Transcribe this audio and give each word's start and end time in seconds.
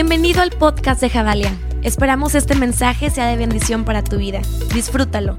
Bienvenido 0.00 0.42
al 0.42 0.50
podcast 0.50 1.00
de 1.00 1.10
Javalia. 1.10 1.52
Esperamos 1.82 2.36
este 2.36 2.54
mensaje 2.54 3.10
sea 3.10 3.26
de 3.26 3.36
bendición 3.36 3.84
para 3.84 4.04
tu 4.04 4.16
vida. 4.16 4.40
Disfrútalo. 4.72 5.36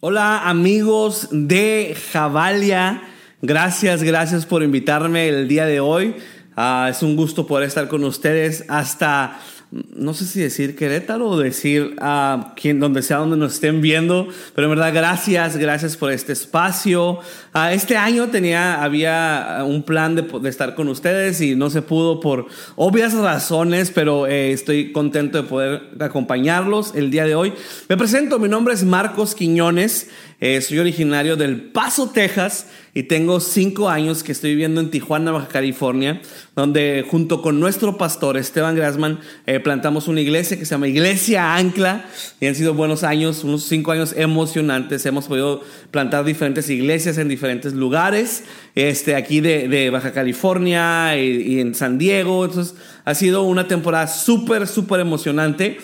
Hola 0.00 0.48
amigos 0.48 1.28
de 1.30 1.96
Javalia, 2.10 3.04
gracias, 3.40 4.02
gracias 4.02 4.44
por 4.46 4.64
invitarme 4.64 5.28
el 5.28 5.46
día 5.46 5.64
de 5.66 5.78
hoy. 5.78 6.16
Ah, 6.56 6.88
es 6.90 7.00
un 7.04 7.14
gusto 7.14 7.46
poder 7.46 7.68
estar 7.68 7.86
con 7.86 8.02
ustedes 8.02 8.64
hasta 8.68 9.38
no 9.70 10.14
sé 10.14 10.24
si 10.24 10.40
decir 10.40 10.76
Querétaro 10.76 11.28
o 11.28 11.38
decir 11.38 11.94
a 12.00 12.54
quien, 12.56 12.80
donde 12.80 13.02
sea 13.02 13.18
donde 13.18 13.36
nos 13.36 13.54
estén 13.54 13.82
viendo, 13.82 14.28
pero 14.54 14.66
en 14.66 14.70
verdad 14.70 14.94
gracias, 14.94 15.58
gracias 15.58 15.96
por 15.96 16.10
este 16.10 16.32
espacio. 16.32 17.18
Uh, 17.54 17.68
este 17.72 17.96
año 17.96 18.28
tenía, 18.28 18.82
había 18.82 19.62
un 19.66 19.82
plan 19.82 20.14
de, 20.14 20.22
de, 20.22 20.48
estar 20.48 20.74
con 20.74 20.88
ustedes 20.88 21.42
y 21.42 21.54
no 21.54 21.68
se 21.68 21.82
pudo 21.82 22.20
por 22.20 22.46
obvias 22.76 23.12
razones, 23.12 23.90
pero 23.90 24.26
eh, 24.26 24.52
estoy 24.52 24.90
contento 24.92 25.42
de 25.42 25.48
poder 25.48 25.82
acompañarlos 26.00 26.94
el 26.94 27.10
día 27.10 27.24
de 27.24 27.34
hoy. 27.34 27.52
Me 27.90 27.98
presento, 27.98 28.38
mi 28.38 28.48
nombre 28.48 28.72
es 28.72 28.84
Marcos 28.84 29.34
Quiñones, 29.34 30.08
eh, 30.40 30.60
soy 30.60 30.78
originario 30.78 31.34
del 31.36 31.60
Paso, 31.60 32.10
Texas 32.10 32.68
y 32.94 33.04
tengo 33.04 33.40
cinco 33.40 33.88
años 33.88 34.22
que 34.22 34.30
estoy 34.30 34.50
viviendo 34.50 34.80
en 34.80 34.90
Tijuana, 34.90 35.32
Baja 35.32 35.48
California, 35.48 36.20
donde 36.54 37.04
junto 37.08 37.42
con 37.42 37.58
nuestro 37.58 37.98
pastor 37.98 38.36
Esteban 38.36 38.76
Grasman 38.76 39.18
eh, 39.46 39.58
plantamos 39.58 40.06
una 40.06 40.20
iglesia 40.20 40.56
que 40.56 40.64
se 40.64 40.76
llama 40.76 40.86
Iglesia 40.86 41.56
Ancla 41.56 42.04
y 42.38 42.46
han 42.46 42.54
sido 42.54 42.74
buenos 42.74 43.02
años, 43.02 43.42
unos 43.42 43.64
cinco 43.64 43.90
años 43.90 44.14
emocionantes. 44.16 45.04
Hemos 45.06 45.26
podido 45.26 45.60
plantar 45.90 46.24
diferentes 46.24 46.70
iglesias 46.70 47.18
en 47.18 47.28
diferentes 47.28 47.72
lugares, 47.72 48.44
este, 48.76 49.16
aquí 49.16 49.40
de, 49.40 49.90
Baja 49.90 50.12
California 50.12 51.16
y, 51.16 51.54
y, 51.54 51.60
en 51.60 51.74
San 51.74 51.98
Diego. 51.98 52.44
Entonces 52.44 52.76
ha 53.04 53.14
sido 53.16 53.42
una 53.42 53.66
temporada 53.66 54.06
súper, 54.06 54.68
súper 54.68 55.00
emocionante. 55.00 55.78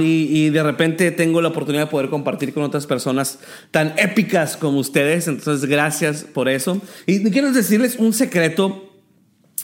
Y, 0.00 0.50
de 0.50 0.62
repente 0.62 1.10
tengo 1.10 1.40
la 1.40 1.48
oportunidad 1.48 1.84
de 1.84 1.90
poder 1.90 2.10
compartir 2.10 2.52
con 2.52 2.62
otras 2.62 2.86
personas 2.86 3.38
tan 3.70 3.94
épicas 3.96 4.56
como 4.56 4.78
ustedes. 4.78 5.28
Entonces, 5.28 5.68
gracias 5.68 6.24
por 6.24 6.48
eso. 6.48 6.80
Y 7.06 7.22
quiero 7.30 7.52
decirles 7.52 7.96
un 7.98 8.12
secreto. 8.12 8.90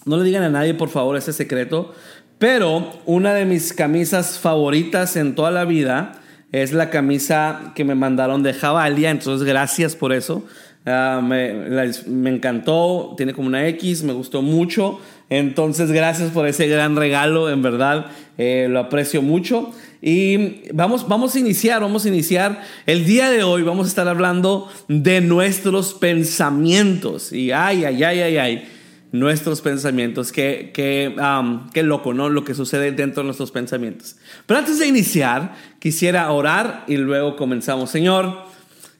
No 0.04 0.16
le 0.16 0.24
digan 0.24 0.42
a 0.42 0.50
nadie, 0.50 0.74
por 0.74 0.88
favor, 0.88 1.16
ese 1.16 1.32
secreto. 1.32 1.94
Pero 2.38 3.00
una 3.04 3.34
de 3.34 3.44
mis 3.44 3.72
camisas 3.72 4.38
favoritas 4.38 5.16
en 5.16 5.34
toda 5.34 5.50
la 5.50 5.64
vida 5.64 6.20
es 6.52 6.72
la 6.72 6.88
camisa 6.88 7.72
que 7.74 7.84
me 7.84 7.94
mandaron 7.94 8.42
de 8.42 8.54
Javalia. 8.54 9.10
Entonces, 9.10 9.46
gracias 9.46 9.96
por 9.96 10.12
eso. 10.12 10.44
Me, 10.84 11.52
me, 12.06 12.30
encantó, 12.30 13.14
tiene 13.16 13.34
como 13.34 13.48
una 13.48 13.66
X, 13.66 14.04
me 14.04 14.12
gustó 14.12 14.40
mucho. 14.40 15.00
Entonces, 15.28 15.92
gracias 15.92 16.30
por 16.30 16.46
ese 16.46 16.66
gran 16.66 16.96
regalo, 16.96 17.50
en 17.50 17.60
verdad, 17.60 18.06
eh, 18.38 18.68
lo 18.70 18.78
aprecio 18.78 19.20
mucho. 19.20 19.72
Y 20.00 20.70
vamos, 20.72 21.08
vamos 21.08 21.34
a 21.34 21.38
iniciar, 21.40 21.80
vamos 21.80 22.04
a 22.04 22.08
iniciar. 22.08 22.62
El 22.86 23.04
día 23.04 23.30
de 23.30 23.42
hoy 23.42 23.62
vamos 23.62 23.86
a 23.86 23.88
estar 23.88 24.06
hablando 24.06 24.70
de 24.86 25.20
nuestros 25.20 25.94
pensamientos. 25.94 27.32
Y 27.32 27.50
ay, 27.50 27.84
ay, 27.84 28.04
ay, 28.04 28.20
ay, 28.20 28.36
ay, 28.36 28.68
nuestros 29.10 29.60
pensamientos. 29.60 30.30
Qué, 30.30 30.70
qué, 30.72 31.16
qué 31.72 31.82
loco, 31.82 32.14
¿no? 32.14 32.28
Lo 32.28 32.44
que 32.44 32.54
sucede 32.54 32.92
dentro 32.92 33.22
de 33.22 33.26
nuestros 33.26 33.50
pensamientos. 33.50 34.16
Pero 34.46 34.60
antes 34.60 34.78
de 34.78 34.86
iniciar, 34.86 35.56
quisiera 35.80 36.30
orar 36.30 36.84
y 36.86 36.96
luego 36.96 37.36
comenzamos. 37.36 37.90
Señor, 37.90 38.46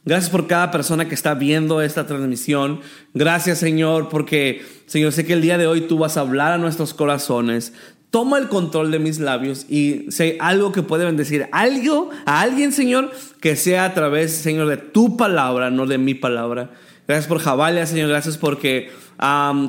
Gracias 0.05 0.31
por 0.31 0.47
cada 0.47 0.71
persona 0.71 1.07
que 1.07 1.15
está 1.15 1.35
viendo 1.35 1.83
esta 1.83 2.07
transmisión. 2.07 2.81
Gracias, 3.13 3.59
Señor, 3.59 4.09
porque, 4.09 4.65
Señor, 4.87 5.13
sé 5.13 5.27
que 5.27 5.35
el 5.35 5.43
día 5.43 5.59
de 5.59 5.67
hoy 5.67 5.83
tú 5.83 5.99
vas 5.99 6.17
a 6.17 6.21
hablar 6.21 6.53
a 6.53 6.57
nuestros 6.57 6.95
corazones. 6.95 7.75
Toma 8.11 8.39
el 8.39 8.49
control 8.49 8.91
de 8.91 8.99
mis 8.99 9.19
labios 9.19 9.67
y 9.69 10.07
sé 10.11 10.39
algo 10.41 10.73
que 10.73 10.83
puede 10.83 11.05
bendecir 11.05 11.47
algo 11.53 12.09
a 12.25 12.41
alguien, 12.41 12.73
Señor, 12.73 13.11
que 13.41 13.55
sea 13.55 13.85
a 13.85 13.95
través, 13.95 14.33
Señor, 14.33 14.69
de 14.69 14.79
tu 14.79 15.17
palabra, 15.17 15.71
no 15.71 15.85
de 15.87 15.99
mi 15.99 16.15
palabra. 16.15 16.71
Gracias 17.07 17.27
por 17.27 17.39
Javalia, 17.39 17.87
Señor. 17.87 18.09
Gracias 18.09 18.39
porque 18.39 18.91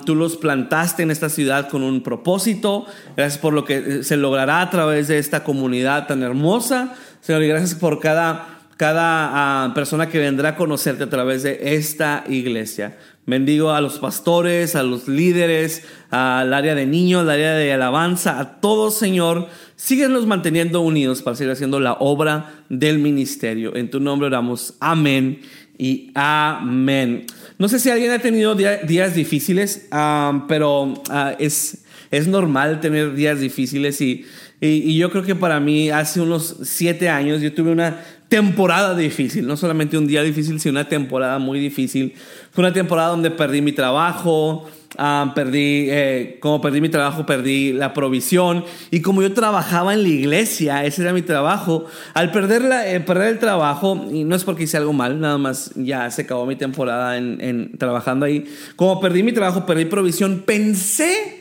tú 0.06 0.16
los 0.16 0.38
plantaste 0.38 1.04
en 1.04 1.12
esta 1.12 1.30
ciudad 1.30 1.70
con 1.70 1.84
un 1.84 2.02
propósito. 2.02 2.86
Gracias 3.18 3.40
por 3.40 3.54
lo 3.54 3.66
que 3.66 4.04
se 4.04 4.16
logrará 4.16 4.62
a 4.62 4.70
través 4.70 5.08
de 5.08 5.18
esta 5.18 5.44
comunidad 5.44 6.08
tan 6.08 6.24
hermosa. 6.24 6.96
Señor, 7.22 7.44
y 7.44 7.48
gracias 7.48 7.76
por 7.76 8.00
cada 8.00 8.59
cada 8.80 9.68
uh, 9.68 9.74
persona 9.74 10.08
que 10.08 10.20
vendrá 10.20 10.50
a 10.52 10.56
conocerte 10.56 11.04
a 11.04 11.10
través 11.10 11.44
de 11.44 11.76
esta 11.76 12.24
iglesia. 12.30 12.98
Bendigo 13.26 13.72
a 13.72 13.82
los 13.82 14.00
pastores, 14.00 14.74
a 14.74 14.84
los 14.84 15.10
líderes, 15.10 15.84
al 16.12 16.54
área 16.54 16.76
de 16.76 16.86
niños, 16.86 17.24
al 17.24 17.32
área 17.32 17.56
de 17.56 17.74
alabanza, 17.74 18.40
a 18.40 18.62
todos, 18.62 18.98
Señor. 18.98 19.50
Síguenos 19.76 20.26
manteniendo 20.28 20.80
unidos 20.80 21.22
para 21.22 21.36
seguir 21.36 21.52
haciendo 21.52 21.82
la 21.82 21.92
obra 22.00 22.64
del 22.70 23.00
ministerio. 23.00 23.76
En 23.76 23.90
tu 23.90 24.00
nombre 24.00 24.28
oramos. 24.28 24.76
Amén 24.80 25.42
y 25.78 26.12
amén. 26.16 27.26
No 27.58 27.68
sé 27.68 27.80
si 27.80 27.90
alguien 27.90 28.12
ha 28.12 28.20
tenido 28.20 28.56
días 28.56 29.14
difíciles, 29.14 29.90
uh, 29.92 30.48
pero 30.48 30.84
uh, 30.84 31.36
es, 31.38 31.84
es 32.12 32.28
normal 32.28 32.80
tener 32.80 33.14
días 33.14 33.42
difíciles 33.42 34.00
y, 34.00 34.26
y, 34.62 34.98
yo 34.98 35.10
creo 35.10 35.24
que 35.24 35.36
para 35.36 35.60
mí 35.60 35.90
hace 35.90 36.20
unos 36.20 36.58
siete 36.64 37.08
años 37.08 37.42
yo 37.42 37.54
tuve 37.54 37.72
una 37.72 38.02
temporada 38.30 38.96
difícil, 38.96 39.46
no 39.48 39.58
solamente 39.58 39.98
un 39.98 40.06
día 40.08 40.22
difícil, 40.22 40.60
sino 40.60 40.74
una 40.74 40.88
temporada 40.88 41.40
muy 41.40 41.60
difícil. 41.60 42.14
Fue 42.52 42.64
una 42.64 42.72
temporada 42.72 43.10
donde 43.10 43.32
perdí 43.32 43.62
mi 43.62 43.72
trabajo, 43.72 44.70
uh, 45.00 45.34
perdí, 45.34 45.88
eh, 45.90 46.38
como 46.40 46.62
perdí 46.62 46.80
mi 46.80 46.90
trabajo, 46.90 47.26
perdí 47.26 47.74
la 47.74 47.92
provisión. 47.96 48.64
Y 48.92 49.02
como 49.02 49.24
yo 49.24 49.34
trabajaba 49.34 49.96
en 49.96 50.04
la 50.04 50.10
iglesia, 50.10 50.86
ese 50.86 51.02
era 51.02 51.12
mi 51.12 51.24
trabajo, 51.24 51.88
al 52.14 52.32
perder, 52.32 52.62
la, 52.62 52.88
eh, 52.88 53.00
perder 53.00 53.30
el 53.30 53.40
trabajo, 53.40 54.06
y 54.12 54.24
no 54.24 54.36
es 54.36 54.44
porque 54.44 54.64
hice 54.64 54.78
algo 54.78 54.94
mal, 54.94 55.20
nada 55.20 55.40
más 55.40 55.72
ya 55.76 56.10
se 56.12 56.22
acabó 56.22 56.46
mi 56.46 56.56
temporada 56.56 57.18
en 57.18 57.72
trabajando 57.80 58.28
ahí, 58.28 58.46
como 58.76 59.02
perdí 59.02 59.24
mi 59.24 59.32
trabajo, 59.32 59.66
perdí 59.66 59.86
provisión, 59.86 60.44
pensé 60.46 61.40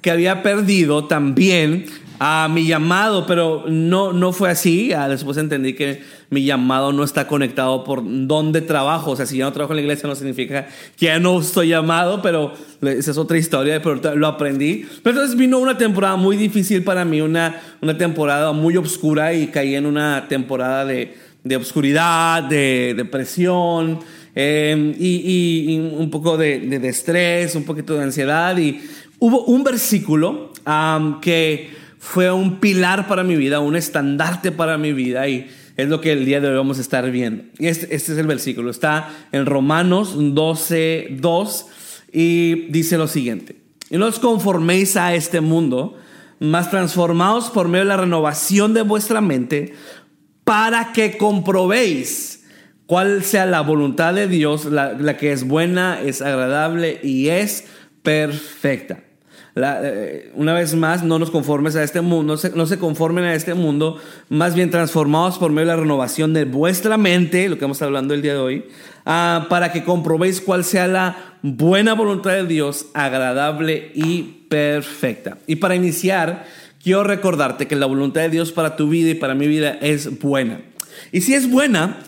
que 0.00 0.10
había 0.10 0.42
perdido 0.42 1.06
también 1.06 1.86
a 2.18 2.48
mi 2.48 2.66
llamado, 2.66 3.26
pero 3.26 3.64
no, 3.68 4.12
no 4.12 4.32
fue 4.32 4.50
así. 4.50 4.92
Ah, 4.92 5.08
después 5.08 5.36
entendí 5.36 5.74
que 5.74 6.02
mi 6.30 6.44
llamado 6.44 6.92
no 6.92 7.04
está 7.04 7.26
conectado 7.26 7.84
por 7.84 8.02
dónde 8.04 8.60
trabajo. 8.60 9.12
O 9.12 9.16
sea, 9.16 9.26
si 9.26 9.38
ya 9.38 9.44
no 9.44 9.52
trabajo 9.52 9.72
en 9.72 9.78
la 9.78 9.82
iglesia 9.82 10.08
no 10.08 10.14
significa 10.14 10.66
que 10.96 11.06
ya 11.06 11.18
no 11.18 11.40
estoy 11.40 11.68
llamado, 11.68 12.22
pero 12.22 12.52
esa 12.82 13.10
es 13.10 13.18
otra 13.18 13.38
historia, 13.38 13.82
pero 13.82 14.14
lo 14.14 14.26
aprendí. 14.26 14.86
Pero 15.02 15.16
entonces 15.16 15.36
vino 15.36 15.58
una 15.58 15.76
temporada 15.76 16.16
muy 16.16 16.36
difícil 16.36 16.84
para 16.84 17.04
mí, 17.04 17.20
una, 17.20 17.60
una 17.80 17.98
temporada 17.98 18.52
muy 18.52 18.76
oscura 18.76 19.34
y 19.34 19.48
caí 19.48 19.74
en 19.74 19.86
una 19.86 20.26
temporada 20.28 20.84
de, 20.84 21.16
de 21.42 21.56
obscuridad, 21.56 22.44
de 22.44 22.94
depresión. 22.96 24.00
Eh, 24.36 24.96
y, 24.98 25.78
un 25.78 26.10
poco 26.10 26.36
de, 26.36 26.58
de, 26.60 26.88
estrés, 26.88 27.54
un 27.54 27.64
poquito 27.64 27.94
de 27.94 28.02
ansiedad. 28.02 28.56
Y 28.58 28.80
hubo 29.18 29.44
un 29.44 29.62
versículo 29.62 30.52
que 31.20 31.83
fue 32.04 32.30
un 32.30 32.60
pilar 32.60 33.08
para 33.08 33.24
mi 33.24 33.34
vida, 33.34 33.60
un 33.60 33.76
estandarte 33.76 34.52
para 34.52 34.76
mi 34.76 34.92
vida 34.92 35.26
y 35.26 35.48
es 35.76 35.88
lo 35.88 36.02
que 36.02 36.12
el 36.12 36.26
día 36.26 36.38
de 36.38 36.48
hoy 36.48 36.56
vamos 36.56 36.76
a 36.76 36.82
estar 36.82 37.10
viendo. 37.10 37.44
Este, 37.58 37.94
este 37.94 38.12
es 38.12 38.18
el 38.18 38.26
versículo, 38.26 38.70
está 38.70 39.08
en 39.32 39.46
Romanos 39.46 40.14
12, 40.14 41.16
2 41.18 41.66
y 42.12 42.66
dice 42.68 42.98
lo 42.98 43.08
siguiente, 43.08 43.56
y 43.88 43.96
no 43.96 44.06
os 44.06 44.18
conforméis 44.18 44.98
a 44.98 45.14
este 45.14 45.40
mundo, 45.40 45.96
mas 46.40 46.70
transformaos 46.70 47.48
por 47.48 47.68
medio 47.68 47.86
de 47.86 47.88
la 47.88 47.96
renovación 47.96 48.74
de 48.74 48.82
vuestra 48.82 49.22
mente 49.22 49.72
para 50.44 50.92
que 50.92 51.16
comprobéis 51.16 52.44
cuál 52.84 53.24
sea 53.24 53.46
la 53.46 53.62
voluntad 53.62 54.12
de 54.12 54.28
Dios, 54.28 54.66
la 54.66 55.16
que 55.16 55.32
es 55.32 55.48
buena, 55.48 56.02
es 56.02 56.20
agradable 56.20 57.00
y 57.02 57.28
es 57.30 57.64
perfecta. 58.02 59.00
Eh, 59.56 60.32
una 60.34 60.52
vez 60.52 60.74
más, 60.74 61.04
no 61.04 61.20
nos 61.20 61.30
conformes 61.30 61.76
a 61.76 61.84
este 61.84 62.00
mundo, 62.00 62.32
no 62.32 62.36
se, 62.36 62.50
no 62.50 62.66
se, 62.66 62.78
conformen 62.78 63.24
a 63.24 63.34
este 63.34 63.54
mundo, 63.54 64.00
más 64.28 64.56
bien 64.56 64.70
transformados 64.70 65.38
por 65.38 65.52
medio 65.52 65.68
de 65.68 65.76
la 65.76 65.80
renovación 65.80 66.34
de 66.34 66.44
vuestra 66.44 66.98
mente, 66.98 67.48
lo 67.48 67.54
que 67.54 67.58
estamos 67.58 67.80
hablando 67.80 68.14
el 68.14 68.22
día 68.22 68.32
de 68.32 68.40
hoy, 68.40 68.64
uh, 69.06 69.48
para 69.48 69.70
que 69.70 69.84
comprobéis 69.84 70.40
cuál 70.40 70.64
sea 70.64 70.88
la 70.88 71.36
buena 71.42 71.94
voluntad 71.94 72.32
de 72.32 72.46
Dios, 72.46 72.86
agradable 72.94 73.92
y 73.94 74.22
perfecta. 74.48 75.38
Y 75.46 75.56
para 75.56 75.76
iniciar, 75.76 76.46
quiero 76.82 77.04
recordarte 77.04 77.68
que 77.68 77.76
la 77.76 77.86
voluntad 77.86 78.22
de 78.22 78.30
Dios 78.30 78.50
para 78.50 78.74
tu 78.74 78.88
vida 78.88 79.10
y 79.10 79.14
para 79.14 79.36
mi 79.36 79.46
vida 79.46 79.78
es 79.80 80.18
buena. 80.18 80.62
Y 81.12 81.20
si 81.20 81.34
es 81.34 81.48
buena, 81.48 81.98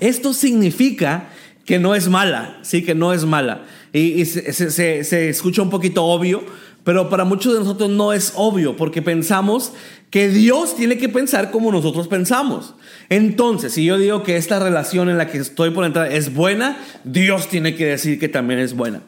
esto 0.00 0.32
significa 0.32 1.28
que 1.64 1.78
no 1.78 1.94
es 1.94 2.08
mala, 2.08 2.58
sí, 2.62 2.82
que 2.82 2.96
no 2.96 3.12
es 3.12 3.24
mala. 3.24 3.62
Y, 3.92 4.20
y 4.20 4.24
se, 4.26 4.52
se, 4.52 5.04
se, 5.04 5.28
escucha 5.28 5.62
un 5.62 5.70
poquito 5.70 6.04
obvio, 6.04 6.44
pero 6.84 7.10
para 7.10 7.24
muchos 7.24 7.52
de 7.52 7.58
nosotros 7.60 7.90
no 7.90 8.12
es 8.12 8.32
obvio, 8.36 8.76
porque 8.76 9.02
pensamos 9.02 9.72
que 10.10 10.28
Dios 10.28 10.74
tiene 10.74 10.96
que 10.96 11.08
pensar 11.08 11.50
como 11.50 11.70
nosotros 11.70 12.08
pensamos. 12.08 12.74
Entonces, 13.10 13.72
si 13.74 13.84
yo 13.84 13.98
digo 13.98 14.22
que 14.22 14.36
esta 14.36 14.58
relación 14.58 15.10
en 15.10 15.18
la 15.18 15.28
que 15.28 15.38
estoy 15.38 15.70
por 15.70 15.84
entrar 15.84 16.10
es 16.10 16.34
buena, 16.34 16.78
Dios 17.04 17.48
tiene 17.48 17.74
que 17.74 17.86
decir 17.86 18.18
que 18.18 18.28
también 18.28 18.58
es 18.58 18.74
buena. 18.74 19.02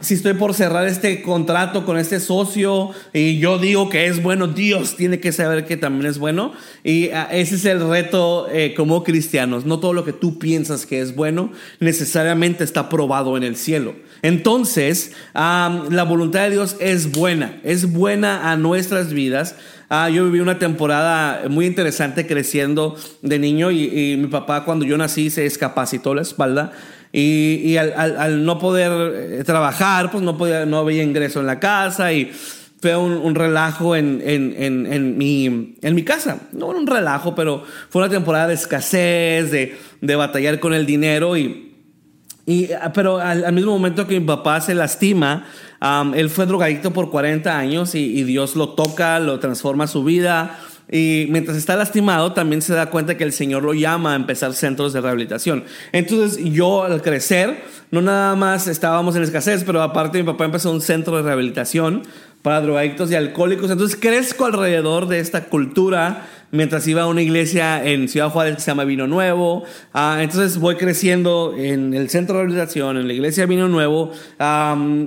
si 0.00 0.14
estoy 0.14 0.34
por 0.34 0.54
cerrar 0.54 0.86
este 0.86 1.20
contrato 1.22 1.84
con 1.84 1.98
este 1.98 2.20
socio 2.20 2.90
y 3.12 3.38
yo 3.38 3.58
digo 3.58 3.88
que 3.88 4.06
es 4.06 4.22
bueno, 4.22 4.46
Dios 4.46 4.96
tiene 4.96 5.18
que 5.18 5.32
saber 5.32 5.64
que 5.64 5.76
también 5.76 6.06
es 6.06 6.18
bueno. 6.18 6.52
Y 6.84 7.10
ah, 7.10 7.28
ese 7.32 7.56
es 7.56 7.64
el 7.64 7.88
reto 7.88 8.48
eh, 8.50 8.74
como 8.76 9.02
cristianos. 9.02 9.64
No 9.64 9.80
todo 9.80 9.92
lo 9.92 10.04
que 10.04 10.12
tú 10.12 10.38
piensas 10.38 10.86
que 10.86 11.00
es 11.00 11.16
bueno 11.16 11.50
necesariamente 11.80 12.62
está 12.62 12.88
probado 12.88 13.36
en 13.36 13.42
el 13.42 13.56
cielo. 13.56 13.94
Entonces, 14.24 15.12
la 15.34 16.06
voluntad 16.08 16.44
de 16.44 16.52
Dios 16.52 16.76
es 16.80 17.12
buena, 17.12 17.60
es 17.62 17.92
buena 17.92 18.50
a 18.50 18.56
nuestras 18.56 19.12
vidas. 19.12 19.54
Ah, 19.90 20.08
yo 20.08 20.24
viví 20.24 20.40
una 20.40 20.58
temporada 20.58 21.42
muy 21.50 21.66
interesante 21.66 22.26
creciendo 22.26 22.96
de 23.20 23.38
niño 23.38 23.70
y, 23.70 24.16
mi 24.16 24.28
papá 24.28 24.64
cuando 24.64 24.86
yo 24.86 24.96
nací 24.96 25.28
se 25.28 25.44
escapacitó 25.44 26.14
la 26.14 26.22
espalda 26.22 26.72
y, 27.12 27.76
al, 27.76 28.46
no 28.46 28.58
poder 28.58 29.12
eh, 29.14 29.44
trabajar, 29.44 30.10
pues 30.10 30.24
no, 30.24 30.38
podía, 30.38 30.64
no 30.64 30.78
había 30.78 31.02
ingreso 31.02 31.40
en 31.40 31.46
la 31.46 31.60
casa 31.60 32.10
y 32.14 32.32
fue 32.80 32.96
un, 32.96 33.34
relajo 33.34 33.94
en, 33.94 35.18
mi, 35.18 36.02
casa. 36.02 36.38
No 36.52 36.68
un 36.68 36.86
relajo, 36.86 37.34
pero 37.34 37.62
fue 37.90 38.00
una 38.00 38.10
temporada 38.10 38.48
de 38.48 38.54
escasez, 38.54 39.50
de 39.50 40.16
batallar 40.16 40.60
con 40.60 40.72
el 40.72 40.86
dinero 40.86 41.36
y 41.36 41.73
y, 42.46 42.72
ah, 42.72 42.92
pero 42.92 43.18
al, 43.18 43.52
mismo 43.52 43.72
momento 43.72 44.06
que 44.06 44.20
mi 44.20 44.26
papá 44.26 44.60
se 44.60 44.74
lastima, 44.74 45.46
él 46.14 46.30
fue 46.30 46.46
drogadicto 46.46 46.92
por 46.92 47.10
40 47.10 47.56
años 47.56 47.94
y, 47.94 48.22
Dios 48.24 48.56
lo 48.56 48.70
toca, 48.70 49.18
lo 49.18 49.38
transforma 49.38 49.86
su 49.86 50.04
vida. 50.04 50.58
Y 50.90 51.26
mientras 51.30 51.56
está 51.56 51.76
lastimado, 51.76 52.32
también 52.34 52.60
se 52.60 52.74
da 52.74 52.90
cuenta 52.90 53.16
que 53.16 53.24
el 53.24 53.32
Señor 53.32 53.62
lo 53.62 53.72
llama 53.72 54.12
a 54.12 54.16
empezar 54.16 54.52
centros 54.52 54.92
de 54.92 55.00
rehabilitación. 55.00 55.64
Entonces, 55.92 56.38
yo 56.44 56.84
al 56.84 57.00
crecer, 57.00 57.64
no 57.90 58.02
nada 58.02 58.36
más 58.36 58.66
estábamos 58.66 59.16
en 59.16 59.22
escasez, 59.22 59.64
pero 59.64 59.80
aparte 59.80 60.18
mi 60.18 60.24
papá 60.24 60.44
empezó 60.44 60.70
un 60.70 60.82
centro 60.82 61.16
de 61.16 61.22
rehabilitación 61.22 62.02
para 62.42 62.60
drogadictos 62.60 63.10
y 63.10 63.14
alcohólicos. 63.14 63.70
Entonces, 63.70 63.98
crezco 63.98 64.44
alrededor 64.44 65.08
de 65.08 65.20
esta 65.20 65.46
cultura 65.46 66.26
mientras 66.54 66.86
iba 66.86 67.02
a 67.02 67.06
una 67.06 67.20
iglesia 67.20 67.84
en 67.84 68.08
Ciudad 68.08 68.30
Juárez 68.30 68.54
que 68.54 68.60
se 68.60 68.70
llama 68.70 68.84
Vino 68.84 69.08
Nuevo. 69.08 69.64
Ah, 69.92 70.18
entonces 70.20 70.58
voy 70.58 70.76
creciendo 70.76 71.54
en 71.56 71.94
el 71.94 72.08
centro 72.08 72.36
de 72.36 72.44
rehabilitación, 72.44 72.96
en 72.96 73.08
la 73.08 73.12
iglesia 73.12 73.44
Vino 73.46 73.68
Nuevo. 73.68 74.12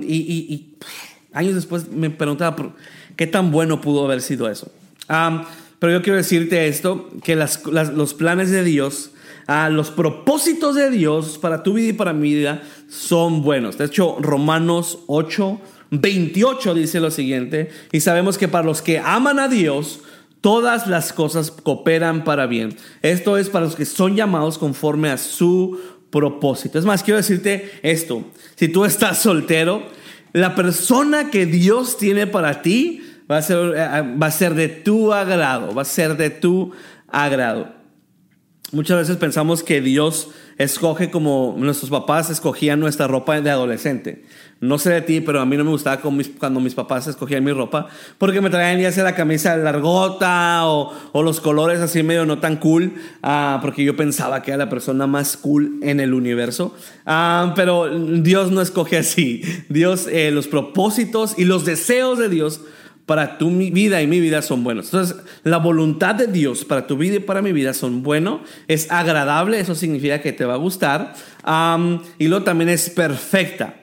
y, 0.02 0.66
años 1.32 1.54
después 1.54 1.90
me 1.90 2.10
preguntaba 2.10 2.74
qué 3.16 3.26
tan 3.26 3.50
bueno 3.50 3.80
pudo 3.80 4.04
haber 4.04 4.20
sido 4.20 4.50
eso. 4.50 4.70
pero 5.78 5.92
yo 5.92 6.02
quiero 6.02 6.18
decirte 6.18 6.68
esto, 6.68 7.08
que 7.24 7.34
los 7.34 8.14
planes 8.14 8.50
de 8.50 8.62
Dios, 8.62 9.12
ah, 9.46 9.70
los 9.70 9.90
propósitos 9.90 10.74
de 10.74 10.90
Dios 10.90 11.38
para 11.38 11.62
tu 11.62 11.72
vida 11.72 11.88
y 11.88 11.92
para 11.94 12.12
mi 12.12 12.34
vida 12.34 12.62
son 12.88 13.42
buenos. 13.42 13.78
De 13.78 13.86
hecho, 13.86 14.18
Romanos 14.20 14.98
8, 15.06 15.60
28 15.92 16.74
dice 16.74 17.00
lo 17.00 17.10
siguiente, 17.10 17.70
y 17.90 18.00
sabemos 18.00 18.36
que 18.36 18.48
para 18.48 18.66
los 18.66 18.82
que 18.82 18.98
aman 18.98 19.38
a 19.38 19.48
Dios, 19.48 20.00
todas 20.40 20.86
las 20.86 21.12
cosas 21.12 21.50
cooperan 21.50 22.24
para 22.24 22.46
bien. 22.46 22.76
Esto 23.02 23.36
es 23.36 23.48
para 23.48 23.64
los 23.66 23.76
que 23.76 23.84
son 23.84 24.16
llamados 24.16 24.58
conforme 24.58 25.10
a 25.10 25.18
su 25.18 25.78
propósito. 26.10 26.78
Es 26.78 26.84
más, 26.84 27.02
quiero 27.02 27.18
decirte 27.18 27.70
esto. 27.82 28.24
Si 28.56 28.68
tú 28.68 28.84
estás 28.84 29.18
soltero, 29.18 29.82
la 30.32 30.54
persona 30.54 31.30
que 31.30 31.46
Dios 31.46 31.98
tiene 31.98 32.26
para 32.26 32.62
ti 32.62 33.02
va 33.30 33.38
a 33.38 33.42
ser, 33.42 33.74
eh, 33.76 34.16
va 34.20 34.26
a 34.26 34.30
ser 34.30 34.54
de 34.54 34.68
tu 34.68 35.12
agrado, 35.12 35.74
va 35.74 35.82
a 35.82 35.86
ser 35.86 36.16
de 36.16 36.30
tu 36.30 36.72
agrado. 37.08 37.72
Muchas 38.72 38.98
veces 38.98 39.16
pensamos 39.16 39.62
que 39.62 39.80
Dios 39.80 40.28
escoge 40.58 41.10
como 41.10 41.54
nuestros 41.56 41.88
papás 41.88 42.30
escogían 42.30 42.80
nuestra 42.80 43.06
ropa 43.06 43.40
de 43.40 43.50
adolescente. 43.50 44.24
No 44.60 44.80
sé 44.80 44.90
de 44.90 45.02
ti, 45.02 45.20
pero 45.20 45.40
a 45.40 45.46
mí 45.46 45.56
no 45.56 45.62
me 45.62 45.70
gustaba 45.70 46.00
cuando 46.00 46.58
mis 46.58 46.74
papás 46.74 47.06
escogían 47.06 47.44
mi 47.44 47.52
ropa 47.52 47.86
porque 48.18 48.40
me 48.40 48.50
traían 48.50 48.80
ya 48.80 48.90
sea 48.90 49.04
la 49.04 49.14
camisa 49.14 49.56
largota 49.56 50.66
o, 50.66 51.22
los 51.22 51.40
colores 51.40 51.80
así 51.80 52.02
medio 52.02 52.26
no 52.26 52.38
tan 52.38 52.56
cool, 52.56 52.94
ah, 53.22 53.60
porque 53.62 53.84
yo 53.84 53.94
pensaba 53.96 54.42
que 54.42 54.50
era 54.50 54.58
la 54.58 54.68
persona 54.68 55.06
más 55.06 55.36
cool 55.36 55.78
en 55.82 56.00
el 56.00 56.12
universo. 56.12 56.74
Ah, 57.06 57.52
pero 57.54 57.88
Dios 57.88 58.50
no 58.50 58.60
escoge 58.60 58.98
así. 58.98 59.42
Dios, 59.68 60.08
eh, 60.08 60.32
los 60.32 60.48
propósitos 60.48 61.38
y 61.38 61.44
los 61.44 61.64
deseos 61.64 62.18
de 62.18 62.28
Dios 62.28 62.60
para 63.08 63.38
tu 63.38 63.50
vida 63.50 64.02
y 64.02 64.06
mi 64.06 64.20
vida 64.20 64.42
son 64.42 64.62
buenos. 64.62 64.92
Entonces, 64.92 65.16
la 65.42 65.56
voluntad 65.56 66.14
de 66.14 66.26
Dios 66.26 66.66
para 66.66 66.86
tu 66.86 66.98
vida 66.98 67.16
y 67.16 67.20
para 67.20 67.40
mi 67.40 67.52
vida 67.52 67.72
son 67.72 68.02
buenos, 68.02 68.42
es 68.68 68.90
agradable, 68.90 69.58
eso 69.58 69.74
significa 69.74 70.20
que 70.20 70.34
te 70.34 70.44
va 70.44 70.52
a 70.52 70.58
gustar, 70.58 71.14
y 72.18 72.28
luego 72.28 72.44
también 72.44 72.68
es 72.68 72.90
perfecta. 72.90 73.76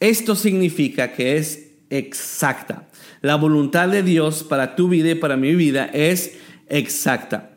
Esto 0.00 0.34
significa 0.34 1.12
que 1.12 1.36
es 1.36 1.68
exacta. 1.88 2.88
La 3.20 3.36
voluntad 3.36 3.88
de 3.88 4.02
Dios 4.02 4.42
para 4.42 4.74
tu 4.74 4.88
vida 4.88 5.10
y 5.10 5.14
para 5.14 5.36
mi 5.36 5.54
vida 5.54 5.88
es 5.92 6.36
exacta. 6.68 7.52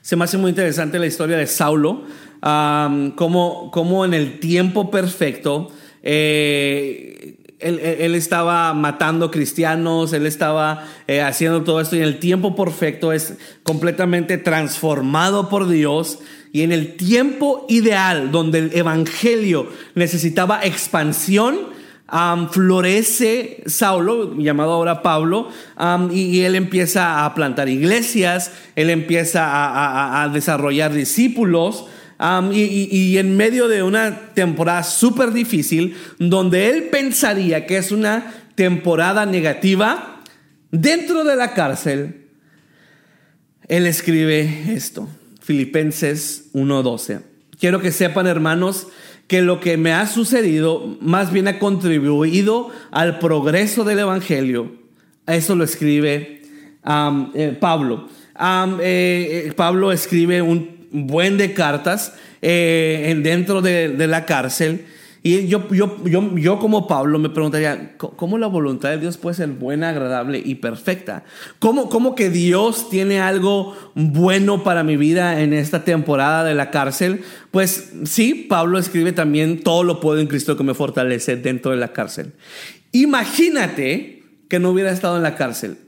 se 0.00 0.16
me 0.16 0.24
hace 0.24 0.38
muy 0.38 0.48
interesante 0.48 0.98
la 0.98 1.06
historia 1.06 1.36
de 1.36 1.46
Saulo, 1.46 2.04
como, 2.40 4.04
en 4.06 4.14
el 4.14 4.40
tiempo 4.40 4.90
perfecto, 4.90 5.70
eh, 6.02 7.37
él, 7.60 8.14
estaba 8.14 8.72
matando 8.72 9.30
cristianos, 9.30 10.12
él 10.12 10.26
estaba 10.26 10.84
eh, 11.06 11.20
haciendo 11.20 11.64
todo 11.64 11.80
esto 11.80 11.96
y 11.96 11.98
en 11.98 12.04
el 12.04 12.18
tiempo 12.18 12.54
perfecto 12.54 13.12
es 13.12 13.34
completamente 13.62 14.38
transformado 14.38 15.48
por 15.48 15.68
Dios 15.68 16.20
y 16.52 16.62
en 16.62 16.72
el 16.72 16.96
tiempo 16.96 17.66
ideal 17.68 18.30
donde 18.30 18.58
el 18.60 18.76
evangelio 18.76 19.68
necesitaba 19.94 20.60
expansión, 20.62 21.76
florece 22.50 23.62
Saulo, 23.66 24.34
llamado 24.38 24.72
ahora 24.72 25.02
Pablo, 25.02 25.48
y, 26.10 26.40
él 26.40 26.54
empieza 26.54 27.26
a 27.26 27.34
plantar 27.34 27.68
iglesias, 27.68 28.52
él 28.76 28.88
empieza 28.88 30.22
a 30.22 30.28
desarrollar 30.30 30.94
discípulos 30.94 31.84
y, 32.52 33.16
en 33.18 33.36
medio 33.36 33.68
de 33.68 33.82
una 33.82 34.32
temporada 34.34 34.82
súper 34.82 35.32
difícil, 35.32 35.96
donde 36.18 36.70
él 36.70 36.84
pensaría 36.84 37.66
que 37.66 37.76
es 37.76 37.92
una 37.92 38.34
temporada 38.54 39.24
negativa, 39.24 40.22
dentro 40.70 41.24
de 41.24 41.36
la 41.36 41.54
cárcel, 41.54 42.26
él 43.68 43.86
escribe 43.86 44.72
esto, 44.74 45.08
Filipenses 45.40 46.50
1.12. 46.54 47.22
Quiero 47.60 47.80
que 47.80 47.92
sepan, 47.92 48.26
hermanos, 48.26 48.88
que 49.28 49.42
lo 49.42 49.60
que 49.60 49.76
me 49.76 49.92
ha 49.92 50.06
sucedido 50.06 50.96
más 51.00 51.32
bien 51.32 51.48
ha 51.48 51.58
contribuido 51.58 52.70
al 52.90 53.18
progreso 53.18 53.84
del 53.84 54.00
Evangelio. 54.00 54.72
Eso 55.26 55.54
lo 55.54 55.64
escribe 55.64 56.42
eh, 57.34 57.56
Pablo. 57.60 58.08
Eh, 58.80 59.44
eh, 59.46 59.52
Pablo 59.54 59.92
escribe 59.92 60.40
un 60.40 60.77
buen 60.90 61.38
de 61.38 61.54
cartas 61.54 62.14
eh, 62.42 63.18
dentro 63.22 63.62
de, 63.62 64.06
la 64.06 64.24
cárcel. 64.24 64.86
Y 65.22 65.48
yo, 65.48 65.68
yo, 65.72 66.04
yo, 66.04 66.36
yo 66.36 66.58
como 66.58 66.86
Pablo 66.86 67.18
me 67.18 67.28
preguntaría, 67.28 67.96
¿cómo 67.96 68.38
la 68.38 68.46
voluntad 68.46 68.90
de 68.90 68.98
Dios 68.98 69.16
puede 69.16 69.34
ser 69.34 69.48
buena, 69.48 69.88
agradable 69.88 70.40
y 70.42 70.54
perfecta? 70.56 71.24
¿Cómo, 71.58 71.88
¿Cómo 71.88 72.14
que 72.14 72.30
Dios 72.30 72.88
tiene 72.88 73.20
algo 73.20 73.76
bueno 73.94 74.62
para 74.62 74.84
mi 74.84 74.96
vida 74.96 75.40
en 75.42 75.52
esta 75.52 75.84
temporada 75.84 76.44
de 76.44 76.54
la 76.54 76.70
cárcel? 76.70 77.22
Pues 77.50 77.92
sí, 78.04 78.46
Pablo 78.48 78.78
escribe 78.78 79.12
también, 79.12 79.62
todo 79.62 79.82
lo 79.82 80.00
puedo 80.00 80.20
en 80.20 80.28
Cristo 80.28 80.56
que 80.56 80.64
me 80.64 80.74
fortalece 80.74 81.36
dentro 81.36 81.72
de 81.72 81.78
la 81.78 81.92
cárcel. 81.92 82.32
Imagínate 82.92 84.22
que 84.48 84.60
no 84.60 84.70
hubiera 84.70 84.92
estado 84.92 85.16
en 85.16 85.24
la 85.24 85.34
cárcel 85.34 85.78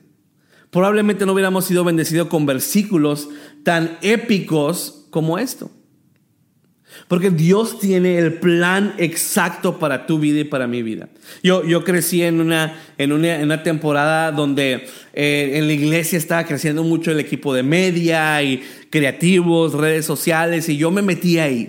probablemente 0.71 1.27
no 1.27 1.33
hubiéramos 1.33 1.65
sido 1.65 1.85
bendecidos 1.85 2.29
con 2.29 2.47
versículos 2.47 3.29
tan 3.65 3.99
épicos 4.03 5.07
como 5.11 5.39
esto. 5.39 5.71
Porque 7.09 7.31
Dios 7.31 7.79
tiene 7.79 8.19
el 8.19 8.35
plan 8.35 8.95
exacto 8.99 9.79
para 9.79 10.07
tu 10.07 10.19
vida 10.19 10.41
y 10.41 10.45
para 10.45 10.67
mi 10.67 10.83
vida. 10.83 11.09
Yo, 11.43 11.65
yo 11.65 11.85
crecí 11.85 12.23
en 12.23 12.41
una, 12.41 12.81
en 12.99 13.13
una, 13.13 13.63
temporada 13.63 14.33
donde 14.33 14.87
eh, 15.13 15.53
en 15.55 15.67
la 15.67 15.73
iglesia 15.73 16.19
estaba 16.19 16.45
creciendo 16.45 16.83
mucho 16.83 17.11
el 17.11 17.21
equipo 17.21 17.55
de 17.55 17.63
media 17.63 18.43
y 18.43 18.63
creativos, 18.91 19.75
redes 19.75 20.05
sociales, 20.05 20.69
y 20.69 20.77
yo 20.77 20.91
me 20.91 21.03
metí 21.03 21.39
ahí. 21.39 21.69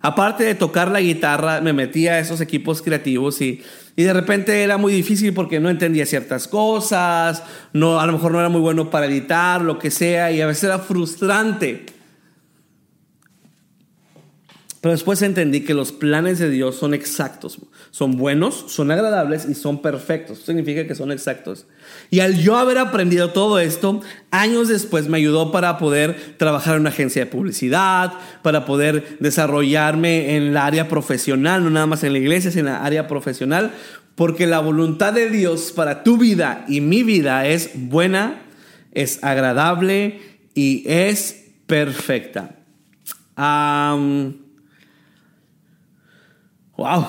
Aparte 0.00 0.44
de 0.44 0.54
tocar 0.54 0.90
la 0.90 1.00
guitarra, 1.00 1.60
me 1.60 1.72
metí 1.72 2.06
a 2.06 2.18
esos 2.18 2.40
equipos 2.40 2.82
creativos 2.82 3.40
y 3.40 3.62
y 3.96 4.02
de 4.02 4.12
repente 4.12 4.62
era 4.62 4.76
muy 4.76 4.92
difícil 4.92 5.32
porque 5.32 5.58
no 5.58 5.70
entendía 5.70 6.04
ciertas 6.04 6.46
cosas, 6.46 7.42
no, 7.72 7.98
a 7.98 8.06
lo 8.06 8.12
mejor 8.12 8.32
no 8.32 8.38
era 8.38 8.50
muy 8.50 8.60
bueno 8.60 8.90
para 8.90 9.06
editar, 9.06 9.62
lo 9.62 9.78
que 9.78 9.90
sea, 9.90 10.30
y 10.30 10.42
a 10.42 10.46
veces 10.46 10.64
era 10.64 10.78
frustrante. 10.78 11.95
Pero 14.86 14.94
después 14.94 15.20
entendí 15.22 15.62
que 15.62 15.74
los 15.74 15.90
planes 15.90 16.38
de 16.38 16.48
Dios 16.48 16.76
son 16.76 16.94
exactos, 16.94 17.58
son 17.90 18.12
buenos, 18.12 18.66
son 18.68 18.92
agradables 18.92 19.44
y 19.50 19.54
son 19.54 19.82
perfectos. 19.82 20.38
Significa 20.46 20.86
que 20.86 20.94
son 20.94 21.10
exactos. 21.10 21.66
Y 22.08 22.20
al 22.20 22.38
yo 22.38 22.56
haber 22.56 22.78
aprendido 22.78 23.32
todo 23.32 23.58
esto, 23.58 24.00
años 24.30 24.68
después 24.68 25.08
me 25.08 25.16
ayudó 25.16 25.50
para 25.50 25.76
poder 25.78 26.36
trabajar 26.36 26.76
en 26.76 26.82
una 26.82 26.90
agencia 26.90 27.24
de 27.24 27.28
publicidad, 27.28 28.12
para 28.42 28.64
poder 28.64 29.16
desarrollarme 29.18 30.36
en 30.36 30.44
el 30.44 30.56
área 30.56 30.86
profesional, 30.86 31.64
no 31.64 31.70
nada 31.70 31.86
más 31.86 32.04
en 32.04 32.12
la 32.12 32.20
iglesia, 32.20 32.52
sino 32.52 32.68
en 32.68 32.74
la 32.74 32.84
área 32.84 33.08
profesional, 33.08 33.72
porque 34.14 34.46
la 34.46 34.60
voluntad 34.60 35.12
de 35.12 35.30
Dios 35.30 35.72
para 35.74 36.04
tu 36.04 36.16
vida 36.16 36.64
y 36.68 36.80
mi 36.80 37.02
vida 37.02 37.44
es 37.48 37.70
buena, 37.74 38.40
es 38.92 39.24
agradable 39.24 40.20
y 40.54 40.84
es 40.86 41.44
perfecta. 41.66 42.54
Wow. 46.76 47.06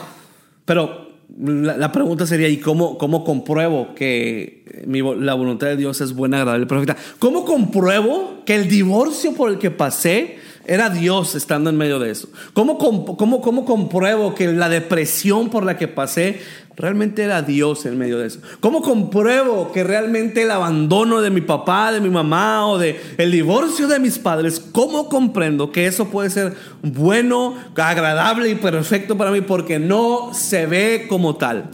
Pero 0.65 1.07
la, 1.39 1.91
pregunta 1.91 2.25
sería, 2.25 2.47
¿y 2.47 2.57
cómo, 2.57 2.97
cómo 2.97 3.23
compruebo 3.23 3.93
que 3.95 4.63
la 4.85 5.33
voluntad 5.33 5.67
de 5.67 5.77
Dios 5.77 6.01
es 6.01 6.13
buena, 6.13 6.37
agradable 6.37 6.65
y 6.65 6.67
perfecta? 6.67 6.97
¿Cómo 7.19 7.45
compruebo 7.45 8.43
que 8.45 8.55
el 8.55 8.67
divorcio 8.67 9.33
por 9.33 9.51
el 9.51 9.57
que 9.57 9.71
pasé 9.71 10.39
era 10.67 10.89
Dios 10.89 11.35
estando 11.35 11.69
en 11.69 11.77
medio 11.77 11.99
de 11.99 12.11
eso? 12.11 12.29
¿Cómo, 12.53 12.77
cómo, 12.77 13.41
cómo 13.41 13.65
compruebo 13.65 14.35
que 14.35 14.51
la 14.51 14.69
depresión 14.69 15.49
por 15.49 15.63
la 15.63 15.77
que 15.77 15.87
pasé 15.87 16.41
realmente 16.75 17.23
era 17.23 17.41
Dios 17.41 17.85
en 17.85 17.97
medio 17.97 18.19
de 18.19 18.27
eso? 18.27 18.39
¿Cómo 18.59 18.81
compruebo 18.81 19.71
que 19.71 19.83
realmente 19.83 20.43
el 20.43 20.51
abandono 20.51 21.21
de 21.21 21.29
mi 21.29 21.41
papá, 21.41 21.91
de 21.91 22.01
mi 22.01 22.09
mamá 22.09 22.67
o 22.67 22.77
de 22.77 22.99
el 23.17 23.31
divorcio 23.31 23.87
de 23.87 23.99
mis 23.99 24.19
padres, 24.19 24.59
cómo 24.59 25.09
comprendo 25.09 25.71
que 25.71 25.87
eso 25.87 26.09
puede 26.09 26.29
ser 26.29 26.53
bueno, 26.81 27.55
agradable 27.75 28.49
y 28.49 28.55
perfecto 28.55 29.17
para 29.17 29.31
mí 29.31 29.41
porque 29.41 29.79
no 29.79 30.33
se 30.33 30.65
ve 30.65 31.05
como 31.09 31.37
tal? 31.37 31.69